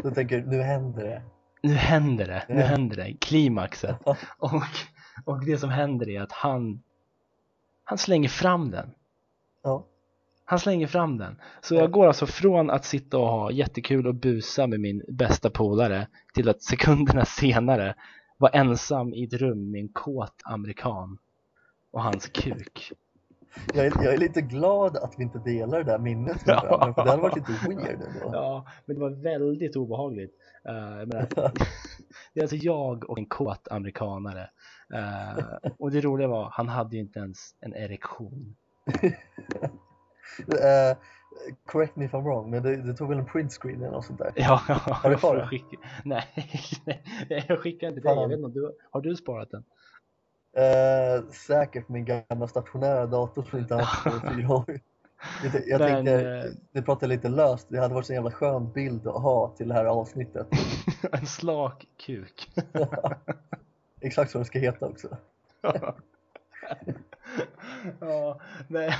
[0.02, 1.22] du tänker nu händer det.
[1.64, 3.96] Nu händer det, nu händer det, klimaxet.
[4.38, 4.62] Och,
[5.24, 6.82] och det som händer är att han,
[7.84, 8.90] han slänger fram den.
[9.62, 9.86] Ja,
[10.44, 11.40] Han slänger fram den.
[11.60, 15.50] Så jag går alltså från att sitta och ha jättekul och busa med min bästa
[15.50, 17.94] polare till att sekunderna senare
[18.38, 21.18] var ensam i ett rum med en kåt amerikan
[21.90, 22.92] och hans kuk.
[23.74, 26.94] Jag är, jag är lite glad att vi inte delar det där minnet med varandra,
[26.94, 28.30] för det hade varit lite weird ändå.
[28.32, 30.34] Ja, men det var väldigt obehagligt.
[30.68, 31.28] Uh, jag menar,
[32.34, 34.50] det är alltså jag och en kåt amerikanare.
[34.94, 38.56] Uh, och det roliga var, han hade ju inte ens en erektion.
[39.04, 40.96] uh,
[41.66, 44.32] correct me if I'm wrong, men du, tog väl en printscreen eller något sånt där?
[44.36, 45.60] Ja, ja har du kvar det?
[46.04, 46.24] Nej,
[47.30, 48.14] nej, jag skickar inte dig.
[48.14, 49.64] Jag vet inte, du, har du sparat den?
[50.56, 54.80] Uh, säkert min gamla stationära dator som inte haft på fyra år.
[55.66, 59.06] Jag, Men, tänkte, vi eh, pratade lite löst, det hade varit en jävla skön bild
[59.06, 60.46] att ha till det här avsnittet.
[61.12, 62.48] en slak kuk.
[64.00, 65.16] Exakt som det ska heta också.
[68.00, 68.94] ja, nej,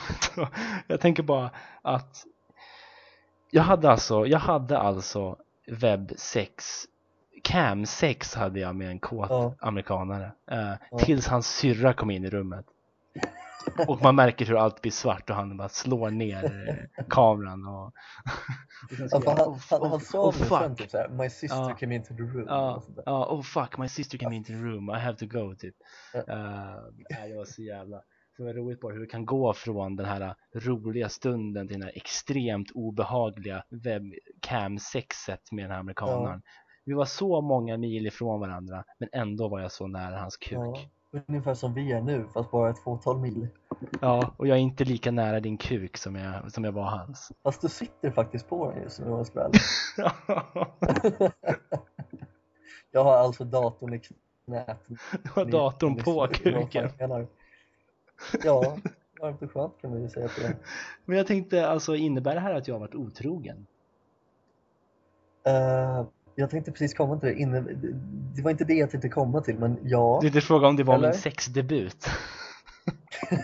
[0.86, 1.50] jag tänker bara
[1.82, 2.24] att
[3.50, 5.36] jag hade alltså, jag hade alltså
[5.66, 6.84] webb 6
[7.44, 9.54] Cam 6 hade jag med en kåt ja.
[9.60, 10.32] amerikanare.
[10.52, 10.98] Uh, ja.
[10.98, 12.66] Tills hans syrra kom in i rummet.
[13.88, 17.86] Och man märker hur allt blir svart och han bara slår ner kameran och...
[17.86, 17.92] och
[19.10, 20.78] ja, han, han, han, han sa oh, fuck.
[20.78, 21.76] Typ såhär, my sister ja.
[21.80, 22.46] came into the room.
[22.48, 25.74] Ja, ja, oh fuck, my sister came into the room, I have to go typ.
[26.12, 26.20] Ja.
[26.20, 28.00] Uh, det var så jävla...
[28.36, 31.82] Det var roligt bara hur det kan gå från den här roliga stunden till den
[31.82, 36.42] här extremt obehagliga webcam-sexet med den här amerikanaren.
[36.84, 40.58] Vi var så många mil ifrån varandra men ändå var jag så nära hans kuk.
[41.10, 43.48] Ja, ungefär som vi är nu fast bara ett fåtal mil.
[44.00, 47.32] Ja, och jag är inte lika nära din kuk som jag, som jag var hans.
[47.42, 49.50] Fast du sitter faktiskt på den just nu om jag ska
[52.90, 54.00] Jag har alltså datorn i
[54.44, 54.84] knät.
[55.22, 56.90] Du har datorn på kuken.
[58.44, 58.76] Ja,
[59.20, 60.56] varmt och skönt kan man ju säga till det.
[61.04, 63.66] Men jag tänkte alltså, innebär det här att jag har varit otrogen?
[65.48, 67.34] Uh, jag tänkte precis komma till det.
[67.34, 67.60] Inne,
[68.34, 70.18] det var inte det jag tänkte komma till, men ja.
[70.22, 71.08] Du tänkte fråga om det var Eller?
[71.08, 72.06] min sexdebut.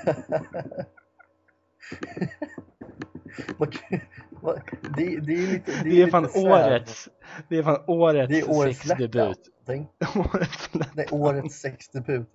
[4.96, 7.08] det, det, är lite, det, det är, fan årets,
[7.48, 9.38] det är fan årets, det är årets sexdebut.
[10.16, 12.28] årets Nej, årets sexdebut.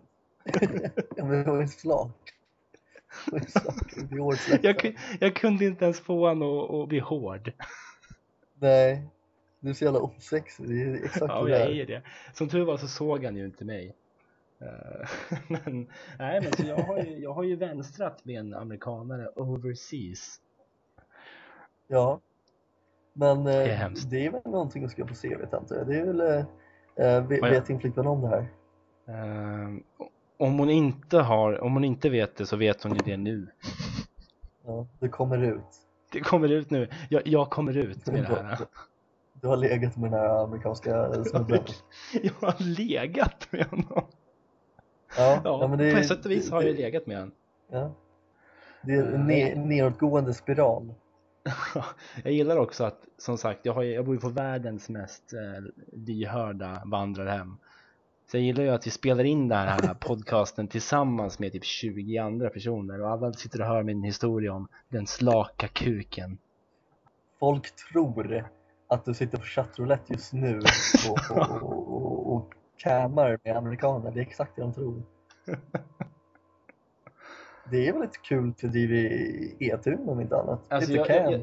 [1.15, 2.34] ja, men det var ju slak.
[4.12, 7.52] Är årets jag, jag kunde inte ens få honom att bli hård.
[8.60, 9.10] Nej,
[9.60, 12.02] du är så jävla osexig, det är exakt ja, det jag är det.
[12.34, 13.96] Som tur var så såg han ju inte mig.
[14.62, 15.08] Uh,
[15.48, 15.88] men,
[16.20, 20.41] nej, men så jag, har ju, jag har ju vänstrat med en amerikanare overseas.
[21.88, 22.20] Ja,
[23.13, 25.88] men det är, det är väl någonting att ska få se vet jag.
[25.88, 28.48] Det är väl, uh, vet, vet din flickvän om det här?
[30.38, 33.48] om hon inte har, om hon inte vet det så vet hon ju det nu.
[34.65, 35.88] Ja, det kommer ut.
[36.12, 36.89] Det kommer ut nu.
[37.10, 38.58] Jag, jag kommer ut med det här.
[39.45, 41.60] Du har legat med den här amerikanska snubben?
[42.23, 44.05] Jag har legat med honom.
[45.17, 47.31] Ja, ja, ja men det, på ett sätt och vis har jag legat med honom.
[47.71, 47.91] Ja.
[48.81, 50.93] Det är en ne nedåtgående spiral.
[52.23, 55.63] jag gillar också att, som sagt, jag, har, jag bor ju på världens mest eh,
[55.93, 57.58] lyhörda vandrarhem.
[58.31, 62.17] Så jag gillar ju att vi spelar in den här podcasten tillsammans med typ 20
[62.17, 66.38] andra personer och alla sitter och hör min historia om den slaka kuken.
[67.39, 68.23] Folk tror
[68.88, 70.60] att du sitter på chattroulette just nu
[71.10, 74.12] och, och, och, och, cammar med amerikaner.
[74.12, 75.04] Det är exakt det de tror.
[77.71, 80.62] Det är väl ett kul till driv i Etun om inte annat.
[80.69, 81.41] Alltså jag, jag, jag,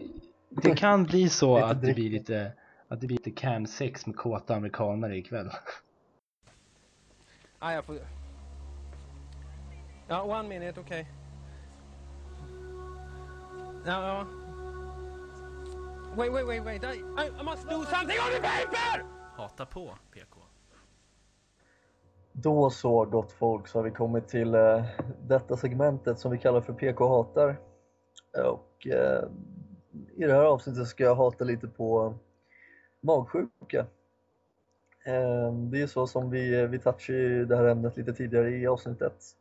[0.49, 2.53] det kan bli så att det blir lite
[2.89, 5.51] att det blir lite cam sex med kåta amerikanare ikväll.
[7.59, 7.97] Ah, jag får...
[10.09, 11.01] Ja, one minute, okej.
[11.01, 11.05] Okay.
[13.87, 14.42] Ja, ja.
[16.17, 16.85] Wait, wait, wait, wait.
[16.85, 17.03] I,
[17.39, 19.05] I must do something on the paper!
[19.37, 20.41] Hata på, PK.
[22.33, 24.85] Då så, gott folk, så har vi kommit till uh,
[25.27, 27.57] detta segmentet som vi kallar för PK hatar.
[28.45, 29.29] Och uh,
[30.17, 32.15] i det här avsnittet ska jag hata lite på
[33.01, 33.87] magsjuka.
[35.09, 39.37] Uh, det är så som vi, vi touchade det här ämnet lite tidigare i avsnittet.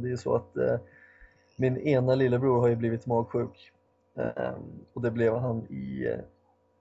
[0.00, 0.80] Det är så att
[1.56, 3.72] min ena lillebror har ju blivit magsjuk
[4.18, 6.20] Eh, ehm, och det blev han i, eh,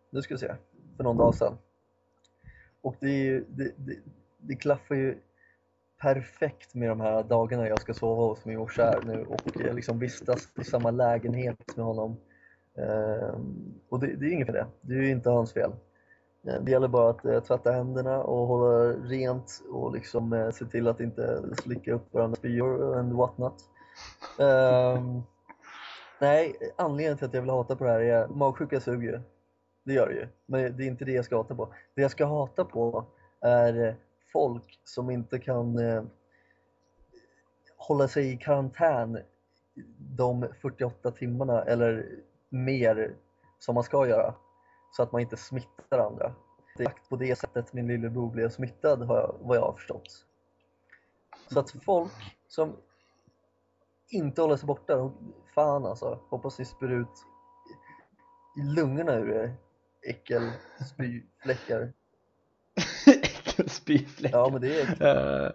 [0.10, 0.56] nu ska vi se,
[0.98, 1.58] för någon dag sedan.
[2.82, 4.00] Och det, det, det,
[4.38, 5.18] det klaffar ju
[6.02, 10.00] perfekt med de här dagarna jag ska sova hos min morsa nu och eh, liksom
[10.00, 12.18] vistas i samma lägenhet med honom.
[12.78, 15.72] Ehm, och det, det är inget för det, det är ju inte hans fel.
[16.48, 20.88] Ehm, det gäller bara att eh, tvätta händerna och hålla rent och liksom se till
[20.88, 23.56] att inte slicka upp varandras spyor and whatnot.
[26.22, 29.22] Nej, anledningen till att jag vill hata på det här är magsjuka suger ju.
[29.84, 31.74] Det gör det ju, men det är inte det jag ska hata på.
[31.96, 33.06] Det jag ska hata på
[33.42, 33.96] är
[34.34, 36.04] folk som inte kan eh,
[37.78, 39.20] hålla sig i karantän
[39.98, 42.06] de 48 timmarna eller
[42.50, 43.16] mer
[43.60, 44.36] som man ska göra
[44.92, 46.34] så att man inte smittar andra.
[46.78, 50.26] Det är på det sättet min lillebror blev smittad har jag, vad jag har förstått.
[51.48, 52.12] Så att folk
[52.48, 52.76] som
[54.10, 55.12] inte håller sig borta,
[55.56, 57.26] fan alltså, hoppas det spyr ut
[58.58, 59.56] i lungorna ur er
[60.10, 60.52] äckel,
[60.94, 61.94] spyfläckar.
[63.68, 64.32] Spyfläck.
[64.34, 65.04] Ja men det är
[65.46, 65.52] Eh,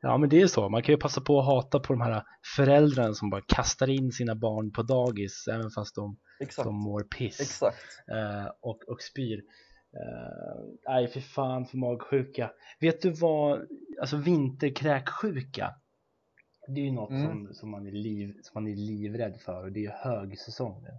[0.00, 2.22] ja men det är så, man kan ju passa på att hata på de här
[2.56, 7.00] föräldrarna som bara kastar in sina barn på dagis även fast de, exakt, de mår
[7.00, 8.02] piss exakt.
[8.10, 9.38] eh, och, och spyr.
[9.96, 12.50] Eh, nej för fan för magsjuka.
[12.80, 13.66] Vet du vad,
[14.00, 15.74] alltså vinterkräksjuka
[16.68, 17.26] det är ju något Mm.
[17.46, 20.82] som, som, man är liv, som man är livrädd för och det är ju högsäsong
[20.82, 20.90] nu.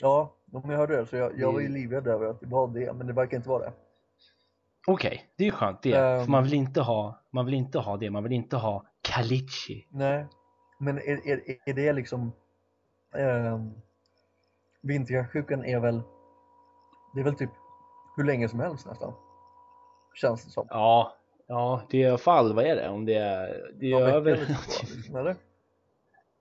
[0.00, 2.46] Ja, om jag hörde det så jag, jag var ju Det- livrädd över att det
[2.46, 3.72] var det, men det verkar inte vara det.
[4.86, 5.92] Okej, det är ju skönt det.
[5.94, 6.24] Ehm.
[6.24, 9.86] för man vill inte ha, man vill inte ha det, man vill inte ha kalichi.
[9.90, 10.26] Nej,
[10.78, 12.32] men är, är, är det liksom
[13.12, 13.72] um,
[14.80, 16.02] Vinterkräksjukan är väl
[17.14, 17.50] Det är väl typ
[18.16, 19.12] hur länge som helst nästan
[20.14, 21.12] Känns det som Ja,
[21.46, 22.88] ja det är i alla fall, vad är det?
[22.88, 25.36] Om det är, det är över, eller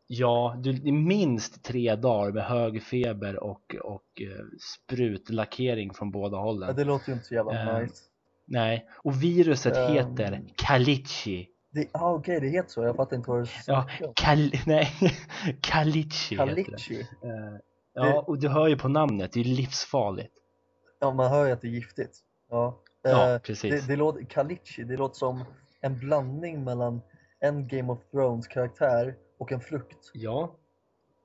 [0.08, 6.12] ja, du, det är minst tre dagar med hög feber och, och eh, sprutlackering från
[6.12, 6.68] båda hållen.
[6.70, 8.04] Ja, det låter ju inte så jävla Ehm, nice
[8.46, 9.94] Nej, och viruset Ehm.
[9.94, 11.48] heter kalichi.
[11.72, 14.88] det, ah, Okej, det heter så, jag fattar inte vad du Ja, kal, nej,
[15.62, 16.64] kalichi heter det.
[16.64, 17.60] Kalichi Eh,
[17.96, 20.34] Ja, och du hör ju på namnet, det är livsfarligt.
[21.00, 22.18] Ja, man hör ju att det är giftigt
[22.50, 23.72] Ja, Ja, Eh, precis.
[23.82, 25.44] det, det låter, Kalichi, det låter som
[25.82, 27.02] en blandning mellan
[27.40, 30.56] en Game of Thrones karaktär och en frukt Ja,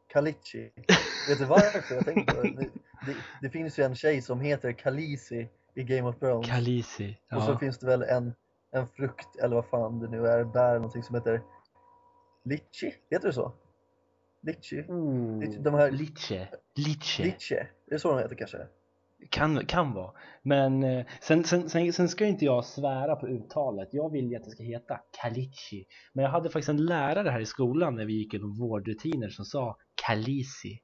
[0.09, 0.71] Kalichi.
[1.29, 2.69] Vet du varför jag tänkte på det?
[3.07, 3.51] Det, det?
[3.51, 6.49] finns ju en tjej som heter Khaleesi i Game of Thrones.
[6.51, 7.19] Kalisi.
[7.35, 7.59] Och så Ja.
[7.59, 8.35] finns det väl en,
[8.71, 11.43] en frukt, eller vad fan det nu är, bär någonting som heter
[12.45, 12.95] Litchi?
[13.11, 13.53] Heter det så?
[14.43, 14.83] Litchi?
[14.88, 16.49] Oh, de här- Liche.
[16.75, 17.23] Liche.
[17.23, 17.55] Litchi?
[17.55, 18.59] Är det så de heter kanske?
[19.31, 20.13] Kan, kan vara.
[20.43, 23.89] Men eh, sen, sen, sen, sen ska inte jag svära på uttalet.
[23.93, 25.87] Jag vill ju att det ska heta Kalichi.
[26.13, 29.45] Men jag hade faktiskt en lärare här i skolan när vi gick igenom vårdrutiner som
[29.45, 29.77] sa
[30.07, 30.81] Kalisi.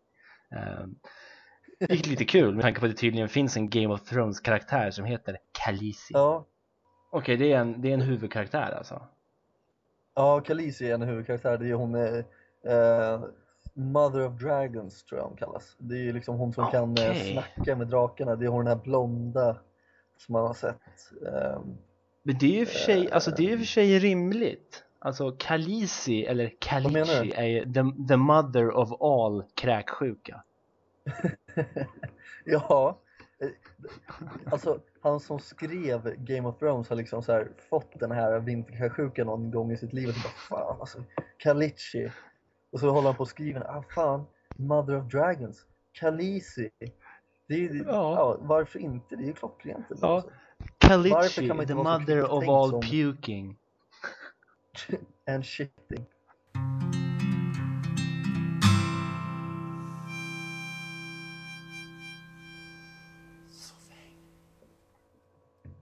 [1.79, 4.41] Vilket är lite kul med tanke på att det tydligen finns en Game of Thrones
[4.41, 6.15] karaktär som heter Kalisi.
[6.15, 6.47] Ja,
[7.17, 9.03] Okej, det, är en, det är en huvudkaraktär alltså.
[10.15, 11.59] ja Khaleesi är en huvudkaraktär.
[11.59, 12.25] Det är hon eh,
[12.73, 13.25] eh,
[13.75, 15.75] Mother of Dragons tror jag hon kallas.
[15.79, 18.37] Det är ju liksom hon som kan eh, snacka med drakarna.
[18.37, 19.57] Det är hon den här blonda
[20.19, 21.13] som man har sett.
[21.27, 21.77] ehm,
[22.23, 24.85] Men det är ju för sig, alltså det är för sig rimligt.
[24.99, 30.43] Alltså Kalisi eller Kalichi är ju the, the mother of all kräksjuka.
[32.47, 32.99] Ja,
[33.39, 33.49] eh,
[34.53, 39.51] alltså han som skrev Game of Thrones har liksom så fått den här vinterkräksjukan någon
[39.51, 40.99] gång i sitt liv och så bara fan alltså,
[41.37, 42.11] Kalichi.
[42.75, 44.25] Och så håller han på och skriver, ah fan,
[44.57, 46.71] Mother of Dragons, Khaleesi.
[47.49, 47.93] Det är, ju- Ja.
[47.93, 48.37] ja.
[48.41, 49.17] varför inte?
[49.17, 49.87] Det är ju klockrent.
[50.01, 50.23] Ja.
[51.13, 51.41] alltså.
[51.41, 53.57] Kan man inte the mother of all som- puking.
[55.27, 56.07] And shitting.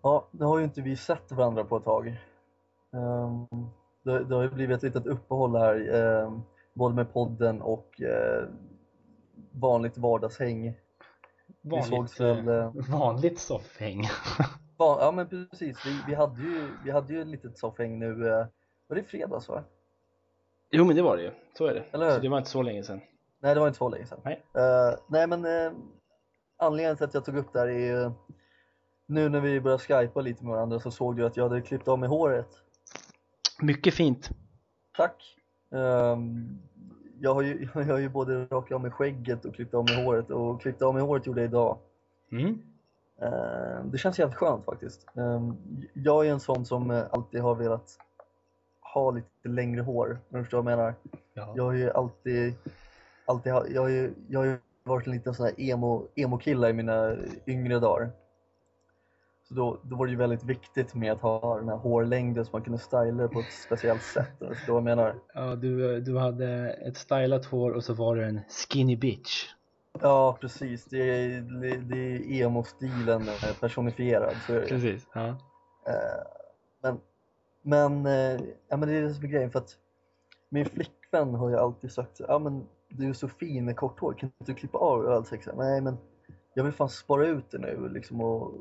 [0.03, 2.07] Ja, nu har ju inte vi sett varandra på ett tag.
[2.93, 3.47] Ehm,
[4.03, 8.49] det, det har ju blivit ett litet uppehåll här, ehm, både med podden och eh,
[9.53, 10.75] vanligt vardagshäng.
[11.63, 14.03] Vi sågs Vanligt, väl, eh, eh, vanligt soffhäng.
[14.77, 18.29] va- ja men precis, vi, vi, hade ju, vi hade ju ett litet soffhäng nu,
[18.29, 18.47] eh,
[18.87, 19.65] var det fredags va?
[20.71, 21.85] jo men det var det ju, så är det.
[21.93, 22.15] Eller hur?
[22.15, 23.01] Så det var inte så länge sedan.
[23.41, 24.21] Nej, det var inte så länge sedan.
[24.25, 24.43] Nej.
[24.55, 25.73] Eh, nej, men uh,
[26.57, 28.11] anledningen till att jag tog upp det här är ju
[29.07, 31.89] nu när vi började skypa lite med varandra så såg du att jag hade klippt
[31.89, 32.49] av mig håret.
[33.63, 34.31] Mycket fint.
[34.97, 35.37] Tack!
[35.73, 36.59] Ehm,
[37.21, 39.97] jag, har ju, jag har ju både rakat av mig skägget och klippt av mig
[39.97, 41.79] håret och klippt av mig håret gjorde jag idag.
[42.33, 42.59] Mm.
[43.21, 45.07] Ehm, det känns jävligt skönt faktiskt.
[45.17, 45.57] Ehm,
[45.93, 47.99] jag är en sån som eh, alltid har velat
[48.95, 50.95] ha lite längre hår, om du förstår vad jag menar.
[51.35, 51.53] Ja.
[51.57, 52.55] Jag har ju alltid,
[53.27, 56.73] alltid jag har ju, jag har ju varit en liten sån här emo, emo-kille i
[56.73, 58.11] mina yngre dagar.
[59.53, 62.51] Så då, då var det ju väldigt viktigt med att ha den här hårlängden så
[62.53, 64.31] man kunde styla det på ett speciellt sätt.
[64.39, 65.15] du förstår vad jag menar?
[65.35, 69.47] Ja, du, du hade ett stylat hår och så var du en skinny bitch.
[70.01, 70.85] Ja, precis.
[70.85, 74.35] Det är, det, det är emo-stilen eh, personifierad.
[74.47, 74.61] Så det.
[74.61, 75.07] Precis.
[75.15, 75.29] Ja.
[75.29, 75.35] Eh,
[76.83, 77.01] men
[77.63, 79.77] men, eh, ja, men det är det som är grejen för att
[80.49, 84.13] min flickvän har ju alltid sagt ja men du är så fin med kort hår,
[84.13, 84.99] kan inte du klippa av?
[84.99, 85.97] Och jag har alltid sagt så nej men
[86.55, 88.53] jag vill fan spara ut det nu liksom och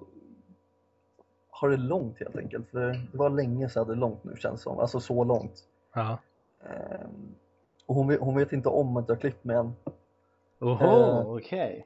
[1.62, 2.70] ha det långt helt enkelt.
[2.72, 4.80] För det var länge sedan jag hade långt nu känns det som.
[4.80, 5.54] Alltså så långt.
[5.96, 6.18] Ja.
[6.66, 7.36] Ehm,
[7.86, 9.74] och hon, vet- hon vet inte om att jag har klippt mig än.
[10.60, 11.86] Oho, Eh, okej.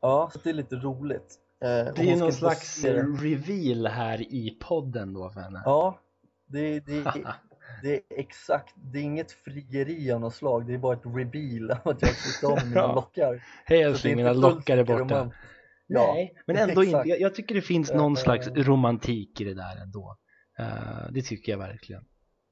[0.00, 1.34] Ja, så det är lite roligt.
[1.60, 3.02] Eh, och Det är någon slags se det.
[3.02, 5.62] reveal här i podden då för henne.
[5.64, 5.98] Ja,
[6.46, 7.04] det, det,
[7.82, 8.74] det är exakt.
[8.76, 10.66] Det är inget frieri av något slag.
[10.66, 13.42] Det är bara ett reveal av att jag har klippt av mina lockar.
[13.64, 15.00] Hej det älskling, mina lockar är borta.
[15.00, 15.42] romantiskt.
[15.88, 16.96] Nej, men ändå inte.
[16.96, 17.08] exakt.
[17.08, 20.16] Jag, jag tycker det finns Eh, någon slags romantik i det där ändå.
[20.58, 22.04] Eh, det tycker jag verkligen.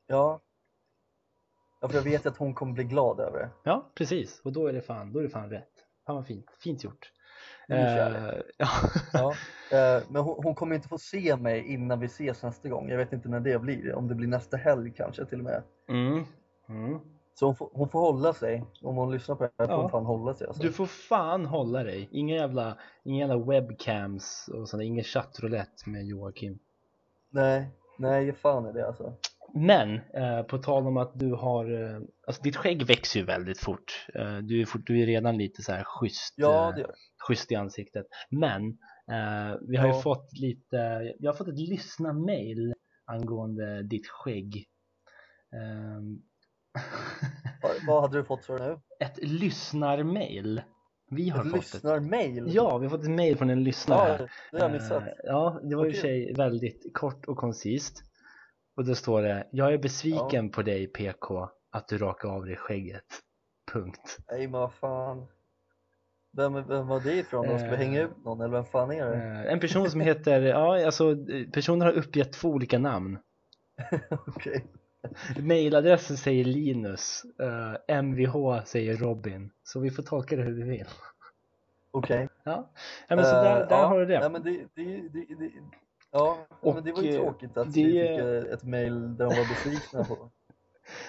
[0.06, 0.40] Ja.
[1.80, 3.50] ja, för jag vet att hon kommer bli glad över det.
[3.64, 4.40] Ja, precis.
[4.44, 5.72] Och då är det fan, då är det fan rätt.
[6.06, 6.46] Fan vad fint.
[6.62, 7.12] Fint gjort.
[7.68, 7.78] Eh,
[8.56, 8.68] ja.
[9.12, 9.34] Ja.
[9.72, 12.88] Eh, Men hon, hon kommer inte få se mig innan vi ses nästa gång.
[12.88, 13.94] Jag vet inte när det blir.
[13.94, 15.62] Om det blir nästa helg kanske till och med.
[15.88, 16.24] Mm.
[16.68, 17.00] Mm.
[17.34, 18.64] Så hon får, hon får hålla sig.
[18.82, 19.80] Om hon lyssnar på det här får Ja.
[19.82, 20.46] hon fan hålla sig.
[20.46, 20.62] Alltså.
[20.62, 22.08] Du får fan hålla dig.
[22.12, 24.84] Inga jävla, inga jävla webcams och sådär.
[24.84, 26.58] Ingen chattroulette med Joakim.
[27.30, 29.12] Nej, nej, ge fan är det alltså.
[29.54, 33.58] Men eh, på tal om att du har, eh, alltså ditt skägg växer ju väldigt
[33.58, 34.06] fort.
[34.14, 36.94] Eh, du, är fort du är redan lite så här schysst, Ja, eh, det gör
[37.28, 38.06] schysst i ansiktet.
[38.30, 38.66] Men
[39.10, 40.00] eh, vi har ju Ja.
[40.00, 40.76] fått lite,
[41.18, 44.66] jag har fått ett lyssna-mail angående ditt skägg.
[47.62, 48.78] Vad, vad hade du fått för nu?
[49.00, 50.62] ett lyssnarmail.
[51.10, 52.46] Vi har Ett fått lyssnarmail?
[52.48, 52.54] ett.
[52.54, 54.18] Ja, vi har fått ett mail från en lyssnare.
[54.20, 55.02] ja, det har jag missat.
[55.02, 58.02] Eh, Ja, det var i och för sig väldigt kort och koncist.
[58.76, 62.56] Och då står det Jag är besviken på dig PK att du rakar av dig
[62.56, 63.04] skägget.
[63.72, 64.18] Punkt.
[64.30, 65.26] Nej, men vad fan.
[66.36, 67.58] Vem, vem var det ifrån då?
[67.58, 67.78] Ska vi Eh.
[67.78, 69.16] hänga ut någon eller vem fan är det?
[69.46, 73.18] Eh, En person som heter, ja alltså eh, personen har uppgett två olika namn.
[74.26, 74.66] Okej.
[75.38, 79.50] Mailadressen säger Linus, eh, MVH säger Robin.
[79.64, 80.88] Så vi får tolka det hur vi vill.
[81.90, 82.28] Okej.
[82.44, 82.70] Ja,
[83.08, 84.20] ja men så där, där ja, har du det.
[84.20, 85.50] Nej, men det, det, det, det
[86.10, 89.36] ja, Och, men det var ju eh, tråkigt att vi fick ett mail där de
[89.36, 90.30] var besvikna på.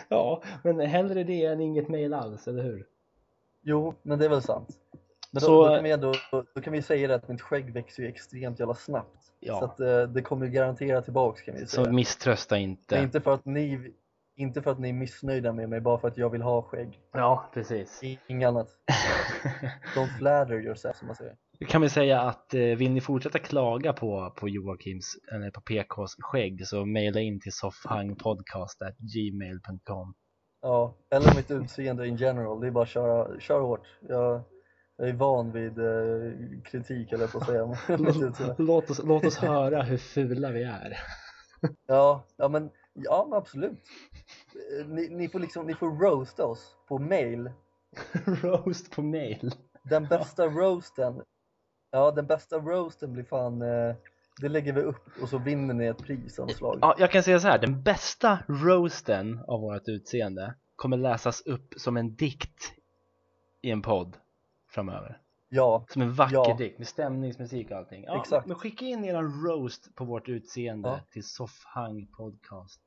[0.08, 2.88] Ja, men hellre det än inget mail alls, eller hur?
[3.62, 4.81] Jo, men det är väl sant.
[5.32, 6.14] Men Då, så, då, kan vi ändå,
[6.56, 9.32] då kan vi säga att mitt skägg växer ju extremt jävla snabbt.
[9.40, 9.60] Ja.
[9.60, 11.86] Så att eh, det kommer ju garantera tillbaks kan vi säga.
[11.86, 12.96] så misströsta inte.
[12.96, 13.94] Men inte för att ni
[14.36, 17.00] inte för att ni är missnöjda med mig, bara för att jag vill ha skägg.
[17.12, 18.02] Ja, precis.
[18.28, 18.68] Inget annat.
[19.96, 21.36] Don't flatter yourself som man säger.
[21.68, 26.16] kan vi säga att eh, vill ni fortsätta klaga på, på Joakims, eller på PKs
[26.20, 30.14] skägg så mejla in till soffhangpodcast.gmail.com
[30.62, 32.60] Ja, eller mitt utseende in general.
[32.60, 33.88] Det är bara att köra, köra hårt.
[34.08, 34.42] Jag,
[35.02, 37.78] jag är van vid eh, kritik eller på att säga.
[38.58, 40.98] Låt oss, låt oss höra hur fula vi är.
[41.88, 43.80] ja, ja, men, ja, men absolut.
[44.80, 47.52] Eh, Ni, ni, får liksom, ni får roasta oss på mail.
[48.26, 49.52] Roast på mail.
[49.84, 51.22] Den bästa roasten,
[51.92, 53.96] ja den bästa roasten blir fan, eh,
[54.42, 56.78] det lägger vi upp och så vinner ni ett pris av något slag.
[56.82, 61.74] Ja, jag kan säga så här, den bästa roasten av vårt utseende kommer läsas upp
[61.78, 62.74] som en dikt
[63.62, 64.18] i en podd
[64.72, 65.22] framöver.
[65.50, 66.56] Ja, Som en vacker Ja.
[66.58, 68.04] dikt med stämningsmusik och allting.
[68.04, 68.48] Ja, Exakt.
[68.48, 71.00] Men skicka in eran roast på vårt utseende Ja.
[71.12, 72.82] till soffhangpodcast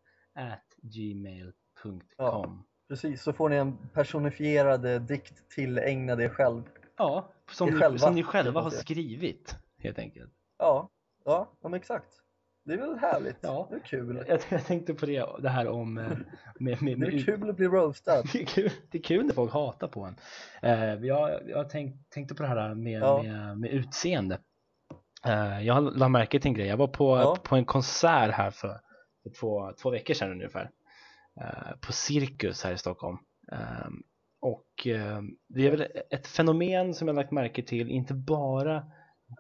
[0.83, 2.01] gmail.com.
[2.17, 2.65] Ja.
[2.89, 3.23] precis.
[3.23, 6.63] Så får ni en personifierad dikt tillägnad er själv.
[6.97, 10.33] Ja, som, Er ni, själva, som ni själva har skrivit helt enkelt.
[10.59, 10.91] Ja,
[11.25, 12.21] ja, ja exakt.
[12.65, 13.37] Det är väl härligt?
[13.41, 13.67] Ja.
[13.71, 14.25] Det är kul.
[14.29, 16.05] Jag, jag tänkte på det, det här om eh,
[16.59, 18.23] med, med, Det med, är kul att bli roastad.
[18.33, 20.17] det, är kul, det är kul när folk hatar på en.
[20.63, 23.23] Eh, jag jag tänk, tänkte på det här med, Ja.
[23.23, 24.39] med, med utseende.
[25.27, 26.67] Eh, jag la märke till en grej.
[26.67, 27.37] Jag var på, Ja.
[27.45, 28.81] på en konsert här för,
[29.23, 30.71] för två, två veckor sedan ungefär.
[31.81, 33.19] På Cirkus här i Stockholm.
[33.53, 33.89] Eh,
[34.41, 38.85] och eh, det är väl ett fenomen som jag lagt märke till, inte bara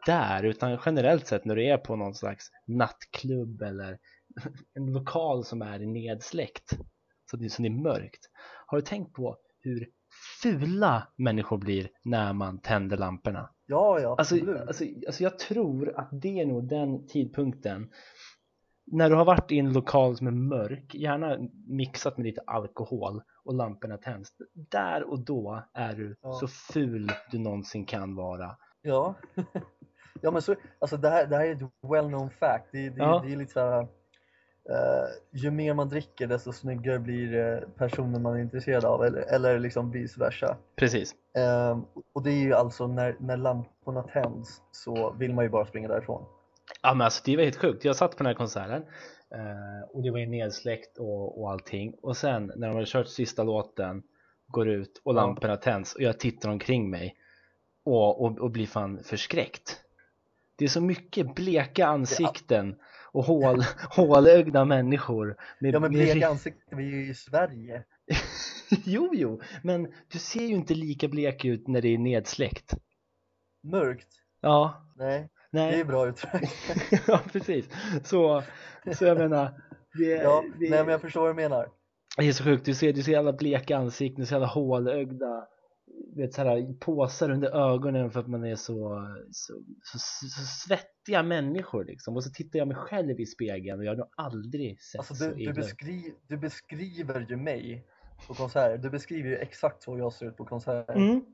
[0.06, 3.98] där utan generellt sett när du är på någon slags nattklubb eller
[4.74, 6.78] en lokal som är nedsläckt
[7.30, 8.30] så det, så det är mörkt.
[8.66, 9.88] Har du tänkt på hur
[10.42, 13.50] fula människor blir när man tänder lamporna?
[13.66, 14.34] Ja, ja, Alltså,
[14.66, 17.90] alltså, alltså jag tror att det är nog den tidpunkten
[18.86, 23.22] när du har varit i en lokal som är mörk, gärna mixat med lite alkohol
[23.44, 24.30] och lamporna tänds.
[24.70, 26.32] Där och då är du Ja.
[26.32, 28.56] så ful du någonsin kan vara.
[28.82, 29.14] Ja.
[30.24, 32.64] ja, men så, alltså det här, det här är ett well-known fact.
[32.72, 33.22] Det, det, Ja.
[33.26, 33.80] det är lite så här,
[34.70, 39.20] eh, ju mer man dricker desto snyggare blir eh, personen man är intresserad av eller,
[39.20, 40.56] eller liksom vice versa.
[40.76, 41.14] Precis.
[41.36, 45.66] Ehm, och det är ju alltså när, när lamporna tänds så vill man ju bara
[45.66, 46.24] springa därifrån.
[46.82, 47.84] Ja men alltså det var helt sjukt.
[47.84, 48.82] Jag satt på den här konserten
[49.34, 51.94] eh, och det var ju nedsläckt och, och allting.
[52.02, 54.02] Och sen när de hade kört sista låten
[54.48, 57.16] går ut och lamporna tänds och jag tittar omkring mig
[57.84, 59.83] och, och, och blir fan förskräckt.
[60.56, 62.76] Det är så mycket bleka ansikten
[63.12, 67.84] och hål, hålögda människor med, Ja men med bleka ansikten, vi är ju i Sverige.
[68.84, 72.74] Jo, jo, men du ser ju inte lika blek ut när det är nedsläckt
[73.62, 74.08] Mörkt?
[74.40, 76.50] Ja, Nej, nej det är bra uttryck.
[77.06, 77.68] ja precis
[78.04, 78.42] så,
[78.94, 79.62] så jag menar
[79.98, 81.68] det, Ja, det, nej men jag förstår vad du menar.
[82.16, 85.46] det är så sjukt, du ser, du ser alla bleka ansikten, du ser alla hålögda
[86.16, 91.22] vet, så här, påsar under ögonen för att man är så, så, så, så svettiga
[91.22, 94.82] människor liksom och så tittar jag mig själv i spegeln och jag har nog aldrig
[94.82, 95.56] sett Alltså så du, du, illa ut.
[95.56, 97.84] beskri, du beskriver ju mig
[98.26, 98.78] på konserter.
[98.78, 100.94] Du beskriver ju exakt så jag ser ut på konserter.
[100.94, 101.24] mm.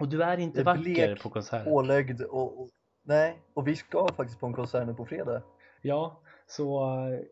[0.00, 2.68] Och du är inte är vacker blek, på konserter Pålögd och, och...
[3.02, 5.42] Nej, och vi ska faktiskt på en konsert nu på fredag.
[5.82, 6.20] Ja,
[6.50, 6.82] så,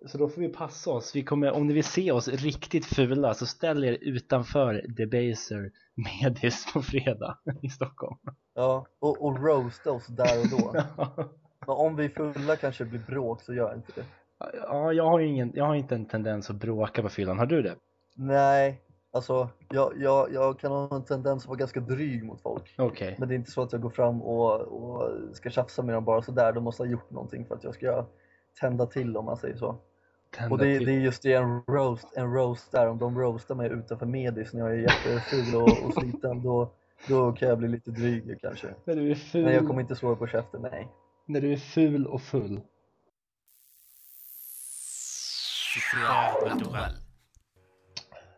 [0.07, 1.17] så då får vi passa oss.
[1.17, 6.73] Vi kommer, om ni vill se oss riktigt fula så ställ er utanför Debaser Medis
[6.73, 8.17] på fredag i Stockholm.
[8.55, 10.73] Ja, och, och roasta oss där och då.
[11.67, 14.05] Men om vi är fulla kanske det blir bråk så gör inte det.
[14.63, 17.39] ja, jag har, ingen, jag har inte en tendens att bråka på fyllan.
[17.39, 17.75] Har du det?
[18.15, 22.75] Nej, alltså jag, jag, jag kan ha en tendens att vara ganska dryg mot folk.
[22.79, 23.17] Okej.
[23.19, 26.05] Men det är inte så att jag går fram och, och ska tjafsa med dem
[26.05, 26.53] bara sådär.
[26.53, 28.07] De måste ha gjort någonting för att jag ska
[28.61, 29.79] tända till om man säger så.
[30.31, 32.89] Tända Och det, det är just det en roast, en roast där.
[32.89, 36.73] Om de roastar mig utanför Medis när jag är jätteful och, och sliten då,
[37.09, 38.75] då kan jag bli lite dryg kanske.
[38.85, 40.89] När du är ful, Men jag kommer inte dig på käften, nej.
[41.27, 42.61] när du är ful och full.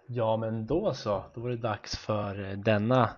[0.06, 1.24] Ja, men då så.
[1.34, 3.10] Då var det dags för eh, denna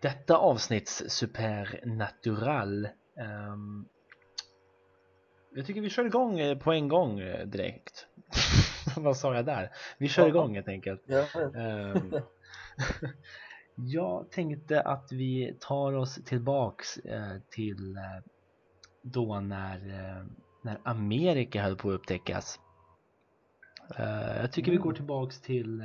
[0.00, 2.88] detta avsnitts Supernatural.
[3.16, 3.86] Ehm,
[5.54, 8.06] jag tycker vi kör igång eh, på en gång eh, direkt.
[8.96, 9.70] Vad sa jag där?
[9.98, 11.02] Vi kör igång helt enkelt.
[11.06, 11.26] Jag.
[11.56, 12.14] Ehm,
[13.74, 17.98] jag tänkte att vi tar oss tillbaks eh, till
[19.02, 19.78] då när,
[20.62, 22.60] när Amerika höll på att upptäckas.
[24.40, 25.82] Jag tycker vi går tillbaks till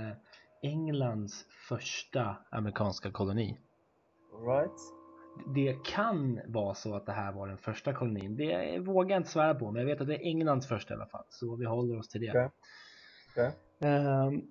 [0.61, 3.57] Englands första amerikanska koloni.
[4.33, 4.94] All right.
[5.47, 8.35] Det kan vara så att det här var den första kolonin.
[8.35, 10.97] Det vågar jag inte svära på, men jag vet att det är Englands första i
[10.97, 11.25] alla fall.
[11.29, 12.29] Så vi håller oss till det.
[12.29, 12.49] Okej.
[13.31, 13.51] Okej.
[13.79, 14.41] Ehm,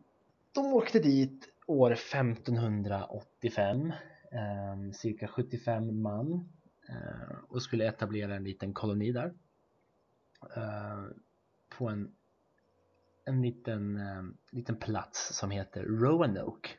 [0.55, 3.93] de åkte dit år 1585,
[4.33, 6.49] ehm, cirka 75 man
[6.89, 9.35] eh, och skulle etablera en liten koloni där.
[10.57, 11.05] Eh,
[11.79, 12.15] på en,
[13.25, 14.01] en liten,
[14.51, 16.71] liten plats som heter Roanoke.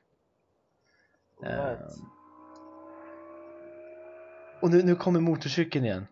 [1.42, 2.15] Right.
[4.66, 6.08] Och nu, nu kommer motorcykeln igen.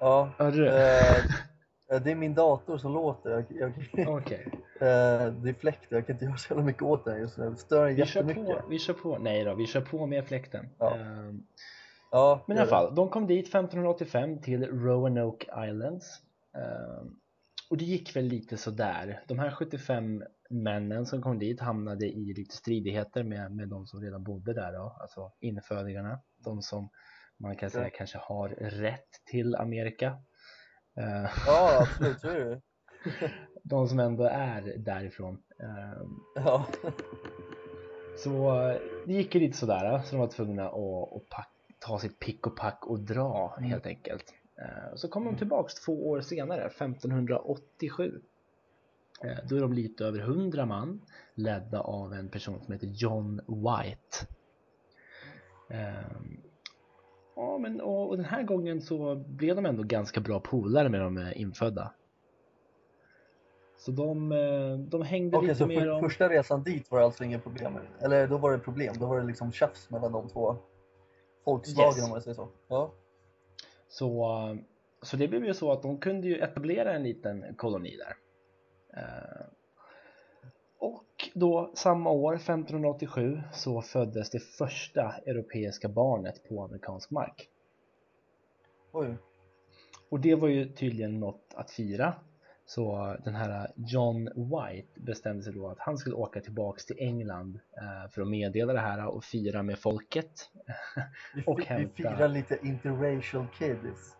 [0.00, 0.68] Ja, Hörde du?
[0.68, 3.30] eh, det är min dator som låter.
[3.30, 4.46] Jag, jag, Okej,
[4.80, 7.50] eh, det är fläkten, jag kan inte göra så jävla mycket åt den just nu.
[7.50, 8.62] Det stör den vi kör jättemycket.
[8.62, 8.68] på.
[8.68, 9.18] Vi kör på.
[9.18, 10.68] Nej då, vi kör på med fläkten.
[10.78, 10.96] Ja.
[10.96, 11.42] Ehm,
[12.10, 16.20] Ja, Men i alla fall, de kom dit 1585 till Roanoke Islands.
[16.56, 17.14] Ehm,
[17.70, 19.22] och det gick väl lite sådär.
[19.28, 24.00] De här 75 männen som kom dit hamnade i lite stridigheter med, med de som
[24.00, 26.18] redan bodde där då, alltså infödingarna.
[26.44, 26.88] De som
[27.36, 30.06] man kan säga kanske har rätt till Amerika.
[30.96, 32.62] Ehm, Ja, absolut,
[33.62, 35.42] de som ändå är därifrån.
[35.62, 36.66] Ehm, Ja,
[38.18, 38.76] Så eh,
[39.06, 42.56] det gick ju lite sådär så de var tvungna att, pack, ta sitt pick och
[42.56, 44.34] pack och dra helt enkelt.
[44.58, 48.20] Eh, Så kom de tillbaks två år senare, 1587.
[49.24, 51.00] Eh, Då är de lite över 100 man
[51.34, 54.26] ledda av en person som heter John White.
[55.70, 56.40] Ehm,
[57.36, 61.00] Ja, men och, och den här gången så blev de ändå ganska bra polare med
[61.00, 61.92] de eh, infödda.
[63.76, 66.00] Så de, eh, de hängde okej lite så för, dem.
[66.02, 67.78] första resan dit var det alltså inget problem?
[68.00, 70.56] Eller då var det problem, då var det liksom tjafs mellan de två
[71.44, 72.04] folkslagen Yes.
[72.04, 72.48] om man säger så?
[72.68, 72.90] Ja,
[73.88, 74.56] Så, eh,
[75.02, 78.16] så det blev ju så att de kunde ju etablera en liten koloni där.
[80.78, 81.04] Och
[81.34, 87.48] då samma år, 1587, så föddes det första europeiska barnet på amerikansk mark.
[88.92, 89.16] oj.
[90.08, 92.14] Och det var ju tydligen något att fira.
[92.66, 97.60] Så den här John White bestämde sig då att han skulle åka tillbaks till England
[97.76, 100.50] eh, för att meddela det här och fira med folket.
[101.46, 104.16] Och fi- vi hämta- firar lite interracial kids.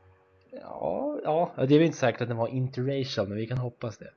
[0.50, 3.98] Ja, ja, det är väl inte säkert att den var interracial, men vi kan hoppas
[3.98, 4.10] det.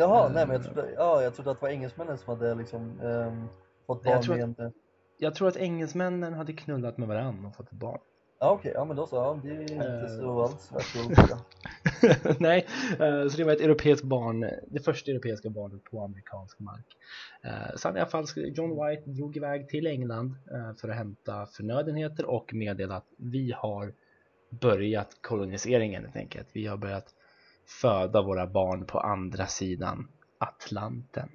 [0.00, 3.00] Jaha, nej men jag trodde, ja, jag trodde att det var engelsmännen som hade liksom
[3.00, 3.48] ehm,
[3.86, 4.72] fått Nej, jag barn tror med en...
[5.18, 8.00] Jag tror att engelsmännen hade knullat med varandra och fått ett barn.
[8.42, 10.06] Ja okej, ja men då så, ja, det är inte Eh.
[10.20, 11.38] så alls att fråga.
[12.38, 16.86] Nej, eh, så det var ett europeiskt barn, det första europeiska barnet på amerikansk mark.
[17.42, 21.46] Eh, Så i alla fall, John White drog iväg till England eh, för att hämta
[21.46, 23.92] förnödenheter och meddela att vi har
[24.50, 26.48] börjat koloniseringen helt enkelt.
[26.52, 27.14] Vi har börjat
[27.70, 30.08] föda våra barn på andra sidan
[30.38, 31.28] Atlanten.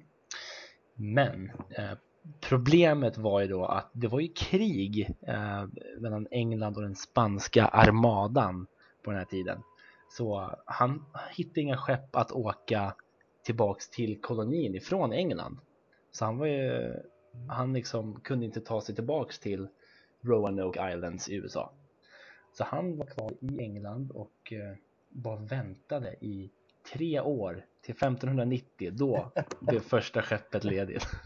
[0.94, 1.92] Men eh,
[2.40, 5.66] problemet var ju då att det var ju krig eh,
[5.98, 8.66] mellan England och den spanska armadan
[9.02, 9.62] på den här tiden.
[10.08, 11.04] Så han
[11.36, 12.94] hittade inga skepp att åka
[13.44, 15.58] tillbaks till kolonin ifrån England.
[16.12, 16.94] Så han var ju,
[17.48, 19.68] han liksom kunde inte ta sig tillbaks till
[20.20, 21.72] Roanoke Islands i USA.
[22.52, 24.76] Så han var kvar i England och eh,
[25.16, 26.50] bara väntade i
[26.92, 28.90] tre år till 1590.
[28.92, 31.06] Då blev första skeppet ledigt.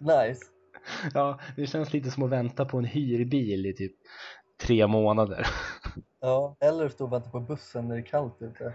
[0.00, 0.44] Nice.
[1.14, 3.92] Ja, det känns lite som att vänta på en hyrbil i typ
[4.60, 5.46] tre månader.
[6.20, 8.74] Ja, eller stå och vänta på bussen när det är kallt ute.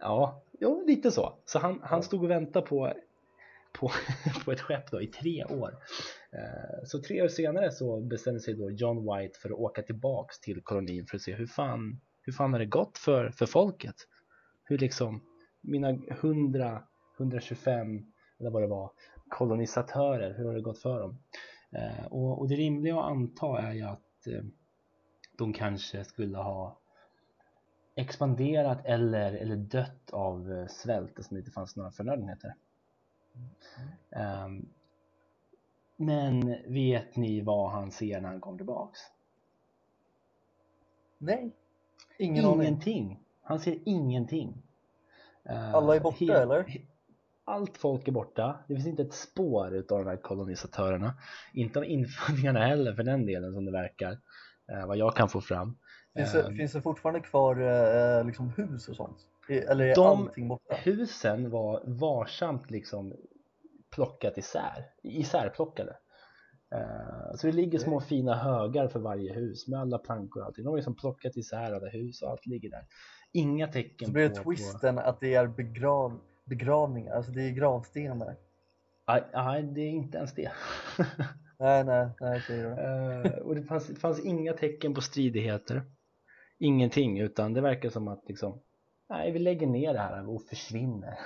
[0.00, 1.38] Ja, jo, lite så.
[1.44, 2.92] Så han, han stod och väntade på,
[3.72, 3.90] på,
[4.44, 5.74] på ett skepp då i tre år.
[6.32, 10.40] Eh, Så tre år senare så bestämde sig då John White för att åka tillbaks
[10.40, 13.94] till kolonin för att se hur fan, hur fan har det gått för, för folket?
[14.64, 15.20] Hur liksom
[15.60, 16.82] mina 100,
[17.18, 18.90] 125 eller vad det var
[19.28, 21.18] kolonisatörer, hur har det gått för dem?
[21.70, 24.42] Eh, Och, och det rimliga att anta är ju att eh,
[25.38, 26.78] de kanske skulle ha
[27.94, 32.54] expanderat eller, eller dött av eh, svält eftersom det inte fanns några förnödenheter.
[34.10, 34.68] Ehm,
[35.96, 39.00] men vet ni vad han ser när han kommer tillbaks?
[41.18, 41.52] Nej,
[42.18, 42.60] ingen aning.
[42.62, 43.20] ingenting.
[43.42, 44.62] Han ser ingenting.
[45.44, 46.66] Eh, Alla är borta, he- eller?
[47.44, 48.58] Allt folk är borta.
[48.68, 51.14] Det finns inte ett spår utav de här kolonisatörerna.
[51.52, 54.18] Inte av infödingarna heller för den delen som det verkar.
[54.72, 55.76] eh, vad jag kan få fram.
[56.14, 59.16] Finns det, Ehm, finns det fortfarande kvar liksom hus och sånt?
[59.48, 60.74] Eller är De- allting borta?
[60.74, 63.14] Husen var varsamt liksom
[63.90, 65.96] plockat isär, isärplockade.
[66.74, 70.64] Eh, Så det ligger små fina högar för varje hus med alla plankor och allting.
[70.64, 72.84] De har liksom plockat isär alla hus och allt ligger där.
[73.32, 74.42] Inga tecken Så blir det på...
[74.42, 74.50] på...
[74.50, 78.36] twisten att det är begrav, begravningar, alltså det är gravstenar.
[79.34, 80.50] Nej, det är inte ens det.
[81.58, 82.68] Nej, nej, nej, okej då.
[82.68, 85.82] Eh, och det fanns, det fanns inga tecken på stridigheter.
[86.58, 88.60] Ingenting, utan det verkar som att liksom,
[89.08, 91.18] nej, vi lägger ner det här och försvinner.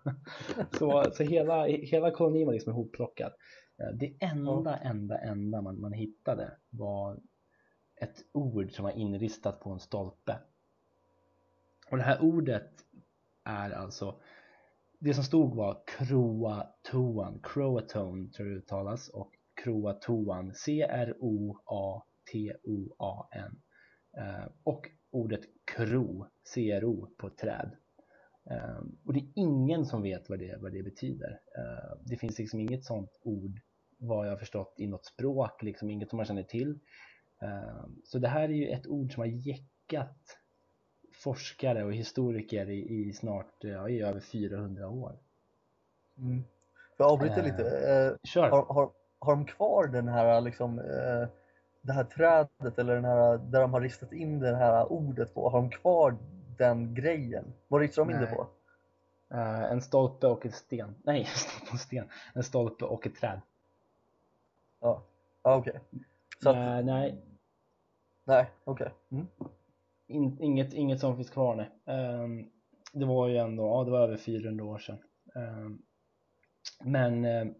[0.78, 3.32] så så hela, hela kolonin var liksom ihopplockad.
[3.78, 7.20] Eh, Det enda, enda, enda man, man hittade var
[8.00, 10.38] ett ord som var inristat på en stolpe.
[11.90, 12.70] Och det här ordet
[13.44, 14.20] är alltså
[14.98, 21.22] det som stod var Croatoan, Croatoan tror jag det uttalas och Croatoan, C-R-O-A-T-O-A-N
[24.18, 27.76] Eh, och ordet kro, C-R-O på träd.
[28.50, 31.40] Eh, och det är ingen som vet vad det, vad det betyder.
[31.58, 33.60] Eh, det finns liksom inget sånt ord
[33.98, 36.78] vad jag har förstått i något språk, liksom inget som man känner till.
[37.42, 40.38] Eh, så det här är ju ett ord som har jäckat
[41.12, 45.18] forskare och historiker i, i snart, ja, i över 400 år.
[46.18, 46.42] Mm.
[46.96, 47.62] Får jag avbryta lite?
[48.34, 51.28] Eh, har, har, har de kvar den här liksom eh,
[51.82, 55.48] det här trädet eller den här där de har ristat in det här ordet på?
[55.48, 56.16] Har de kvar
[56.58, 57.52] den grejen?
[57.68, 58.48] Vad ristar de in det på?
[59.30, 60.94] Eh, en stolpe och en sten.
[61.02, 62.08] Nej, en stolpe och en sten.
[62.34, 63.40] En stolpe och ett träd.
[64.80, 65.02] Ja,
[65.42, 65.80] ah, okej.
[66.42, 67.22] Så att, Eh, nej,
[68.24, 68.92] nej, okej.
[69.10, 69.26] Mm.
[70.06, 71.96] in, inget, inget som finns kvar nej.
[71.96, 72.50] Ehm,
[72.92, 74.98] det var ju ändå, ja det var över 400 år sedan.
[75.34, 75.82] Ehm,
[76.84, 77.54] men ehm,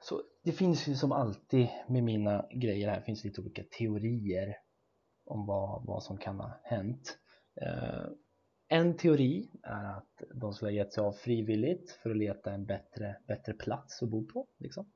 [0.00, 4.56] så det finns ju som alltid med mina grejer här finns lite olika teorier
[5.24, 7.18] om vad, vad som kan ha hänt.
[7.56, 8.14] Ehm,
[8.68, 12.66] en teori är att de skulle ha gett sig av frivilligt för att leta en
[12.66, 14.46] bättre, bättre plats att bo på.
[14.58, 14.92] Liksom.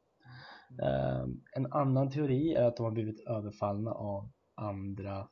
[0.82, 5.28] Ehm, en annan teori är att de har blivit överfallna av andra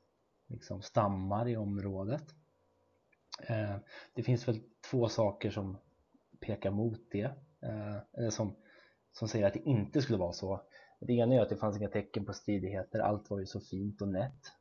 [0.47, 2.25] liksom, stammar i området.
[3.49, 3.77] Eh,
[4.15, 4.61] det finns väl
[4.91, 5.79] två saker som
[6.41, 7.31] pekar mot det,
[7.63, 8.57] eh, eller som,
[9.13, 10.61] som säger att det inte skulle vara så.
[11.01, 14.03] Det ena är att det fanns inga tecken på stridigheter, allt var ju så fint
[14.03, 14.53] och nätt.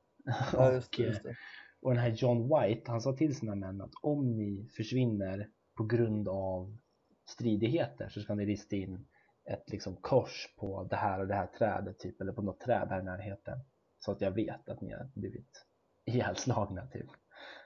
[0.53, 1.03] Ja, just det.
[1.03, 1.35] Just det.
[1.81, 5.83] Och den här John White, han sa till sina män att om ni försvinner på
[5.83, 6.77] grund av
[7.25, 9.07] stridigheter så ska ni rista in
[9.49, 12.87] ett liksom kors på det här och det här trädet typ, eller på något träd
[12.89, 13.59] här i närheten.
[13.99, 15.65] Så att jag vet att ni har blivit
[16.05, 17.09] ihjälslagna typ.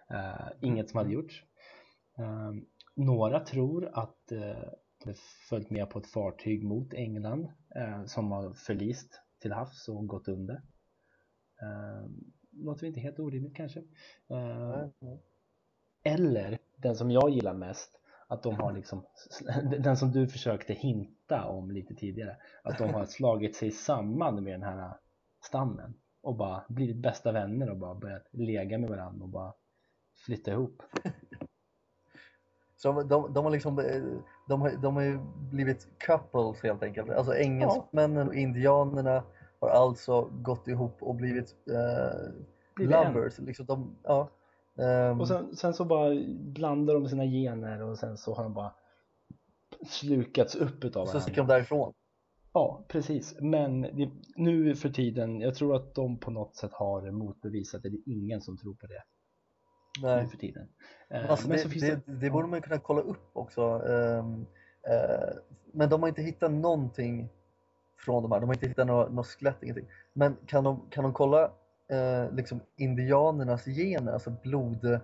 [0.09, 1.43] Eh, inget som hade gjorts.
[2.17, 2.51] Eh,
[2.95, 4.69] några tror att uh,
[5.05, 5.15] de
[5.49, 10.27] följt med på ett fartyg mot England eh, som har förlist till havs och gått
[10.27, 10.61] under.
[12.55, 13.83] Låter inte helt orimligt kanske.
[14.27, 15.19] Nej.
[16.03, 19.05] eller den som jag gillar mest, att de har liksom,
[19.79, 24.53] den som du försökte hinta om lite tidigare, att de har slagit sig samman med
[24.53, 24.97] den här
[25.43, 29.53] stammen och bara blivit bästa vänner och bara börjat lega med varandra och bara
[30.25, 30.83] flytta ihop.
[32.77, 34.03] Så de, de har liksom eh,
[34.47, 35.19] de har, de har ju
[35.51, 37.09] blivit couples helt enkelt.
[37.09, 39.23] Alltså engelsmännen och indianerna
[39.59, 43.39] har alltså gått ihop och blivit eh, lovers.
[43.39, 44.29] Liksom de, ja,
[44.79, 48.53] ehm, Och sen, sen så bara blandar de sina gener och sen så har de
[48.53, 48.73] bara
[49.87, 51.55] slukats upp utav så sticker de varandra.
[51.55, 51.93] därifrån.
[52.53, 53.35] Ja, precis.
[53.41, 57.89] Men det, nu för tiden, jag tror att de på något sätt har motbevisat det.
[57.89, 59.03] Det är ingen som tror på det
[60.01, 60.27] nu Nej.
[60.27, 60.67] för tiden.
[61.29, 63.61] Alltså men det, så finns det, det borde man kunna kolla upp också.
[63.61, 64.45] ehm,
[64.87, 65.35] eh,
[65.73, 67.29] men de har inte hittat någonting
[67.97, 68.39] från de här.
[68.39, 69.87] De har inte hittat några, några skelett, ingenting.
[70.13, 71.43] Men kan de, kan de kolla
[71.87, 74.99] eh, liksom indianernas gener, alltså blod,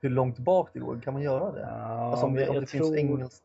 [0.00, 1.00] hur långt bak det går?
[1.00, 1.60] Kan man göra det?
[1.60, 1.66] Ja,
[2.10, 3.42] alltså om det, om jag det finns tror- engelskt?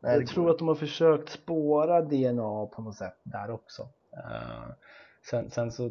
[0.00, 3.88] Nej, jag tror att de har försökt spåra DNA på något sätt där också.
[4.16, 4.68] Eh,
[5.30, 5.90] sen, sen så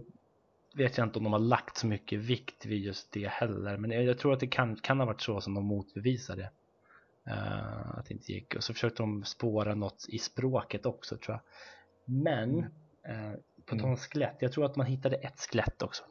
[0.76, 3.78] vet jag inte om de har lagt så mycket vikt vid just det heller.
[3.78, 6.50] Men jag, jag tror att det kan, kan ha varit så som de motbevisade.
[7.28, 8.56] Uh, att det inte gick.
[8.56, 11.42] Och så försökte de spåra något i språket också tror jag.
[12.06, 12.60] Men
[13.08, 13.32] eh,
[13.66, 16.04] på tal om skelett, jag tror att man hittade ett skelett också.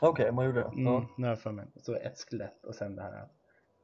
[0.00, 0.66] Okej, man gjorde det.
[0.66, 1.08] Mm, Ja.
[1.16, 1.66] nu har jag för mig.
[1.76, 3.28] Så ett skelett och sen det här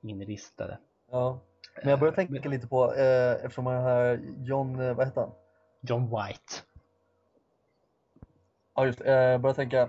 [0.02, 0.78] inristade.
[1.10, 1.40] Ja.
[1.82, 5.30] Men jag börjar Eh, tänka lite på, eh, eftersom den här John, vad heter han?
[5.80, 6.54] John White.
[8.74, 9.88] Ja just eh, jag börjar tänka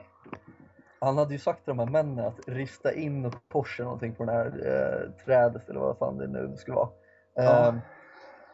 [1.06, 4.26] Han hade ju sagt till de här männen att rista in och korsa någonting på
[4.26, 6.90] det här eh, trädet eller vad fan det nu skulle vara.
[7.36, 7.68] Ja.
[7.68, 7.76] Eh,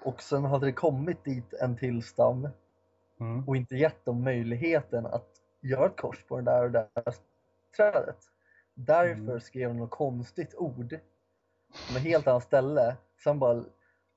[0.03, 2.47] och sen hade det kommit dit en till stam
[3.19, 3.47] Mm.
[3.47, 5.27] och inte gett dem möjligheten att
[5.61, 7.13] göra ett kors på det där och det där
[7.77, 8.17] trädet.
[8.73, 9.39] Därför Mm.
[9.39, 10.99] skrev de något konstigt ord
[11.91, 12.95] på ett helt annat ställe.
[13.23, 13.63] Sen bara,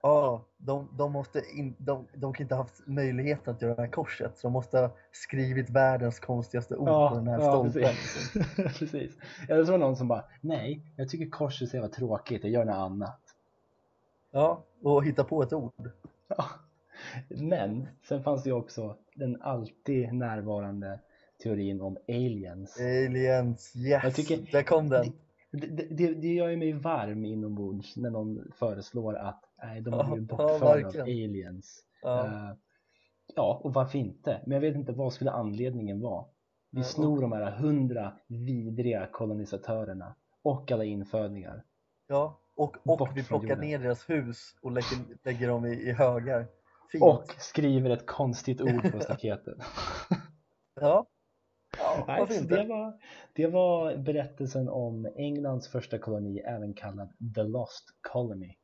[0.05, 3.83] ja, de, de, måste in, de, de kan inte ha haft möjligheten att göra det
[3.83, 7.73] här korset så de måste ha skrivit världens konstigaste ord på den här stolpen.
[7.83, 8.33] precis.
[8.79, 9.17] precis.
[9.49, 12.53] Ja, det var någon som bara, nej, jag tycker kors är så jävla tråkigt, jag
[12.53, 13.21] gör något annat.
[14.31, 15.91] Ja, och hitta på ett ord.
[16.29, 16.45] Ja.
[17.29, 20.99] Men sen fanns det ju också den alltid närvarande
[21.43, 22.81] teorin om aliens.
[22.81, 24.03] Aliens, yes!
[24.05, 25.13] Jag tycker- Där kom den!
[25.51, 30.31] Det, det, det gör ju mig varm inombords när någon föreslår att nej, de blivit
[30.31, 31.85] Ja, bortförda av aliens.
[32.03, 32.27] Ja.
[32.27, 32.57] Eh,
[33.35, 34.41] ja, och varför inte?
[34.47, 36.25] Men jag vet inte vad skulle anledningen vara.
[36.71, 41.65] Vi snor de här hundra vidriga kolonisatörerna och alla infödingar.
[42.07, 43.61] Ja, och, och vi plockar jorden.
[43.61, 46.47] ner deras hus och lägger, lägger dem i, i högar.
[46.93, 47.05] Fint!
[47.05, 49.59] Och skriver ett konstigt ord på staketet.
[50.81, 51.07] Ja,
[51.79, 53.01] ja Nej, det, var,
[53.33, 58.57] det var berättelsen om Englands första koloni, även kallad The Lost Colony.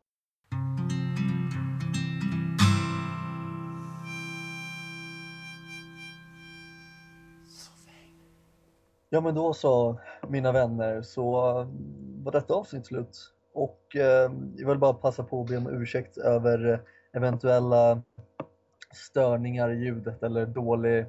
[9.12, 11.66] Ja men då så mina vänner så eh,
[12.24, 13.18] var detta avsnitt slut.
[13.54, 16.82] Och eh, jag vill bara passa på att be om ursäkt över
[17.12, 18.02] eventuella
[18.94, 21.06] störningar i ljudet eller dålig,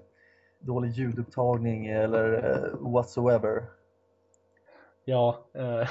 [0.59, 3.63] dålig ljudupptagning eller eh, whatsoever.
[5.05, 5.89] Ja, eh,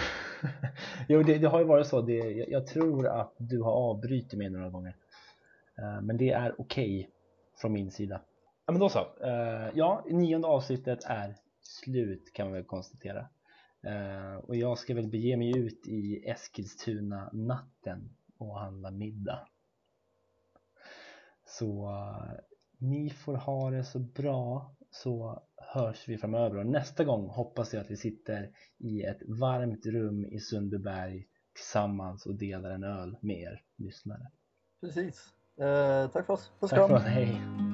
[1.09, 2.01] jo det, det har ju varit så.
[2.01, 4.97] Det, jag, jag tror att du har avbrutit mig några gånger.
[5.79, 7.11] Eh, men det är okej
[7.61, 8.21] från min sida.
[8.67, 8.99] Ja, men då så.
[8.99, 11.35] Eh, ja, nionde avsnittet är
[11.71, 13.29] slut kan man väl konstatera.
[13.83, 19.49] Eh, och jag ska väl bege mig ut i Eskilstuna natten och handla middag.
[21.47, 22.41] Så eh,
[22.79, 27.81] ni får ha det så bra så hörs vi framöver och nästa gång hoppas jag
[27.81, 33.37] att vi sitter i ett varmt rum i Sundbyberg tillsammans och delar en öl med
[33.41, 34.31] er lyssnare.
[34.81, 35.33] Precis.
[35.61, 36.53] Eh, tack för oss.
[36.61, 36.97] Puss Tack för kram.
[36.97, 37.70] oss, hej!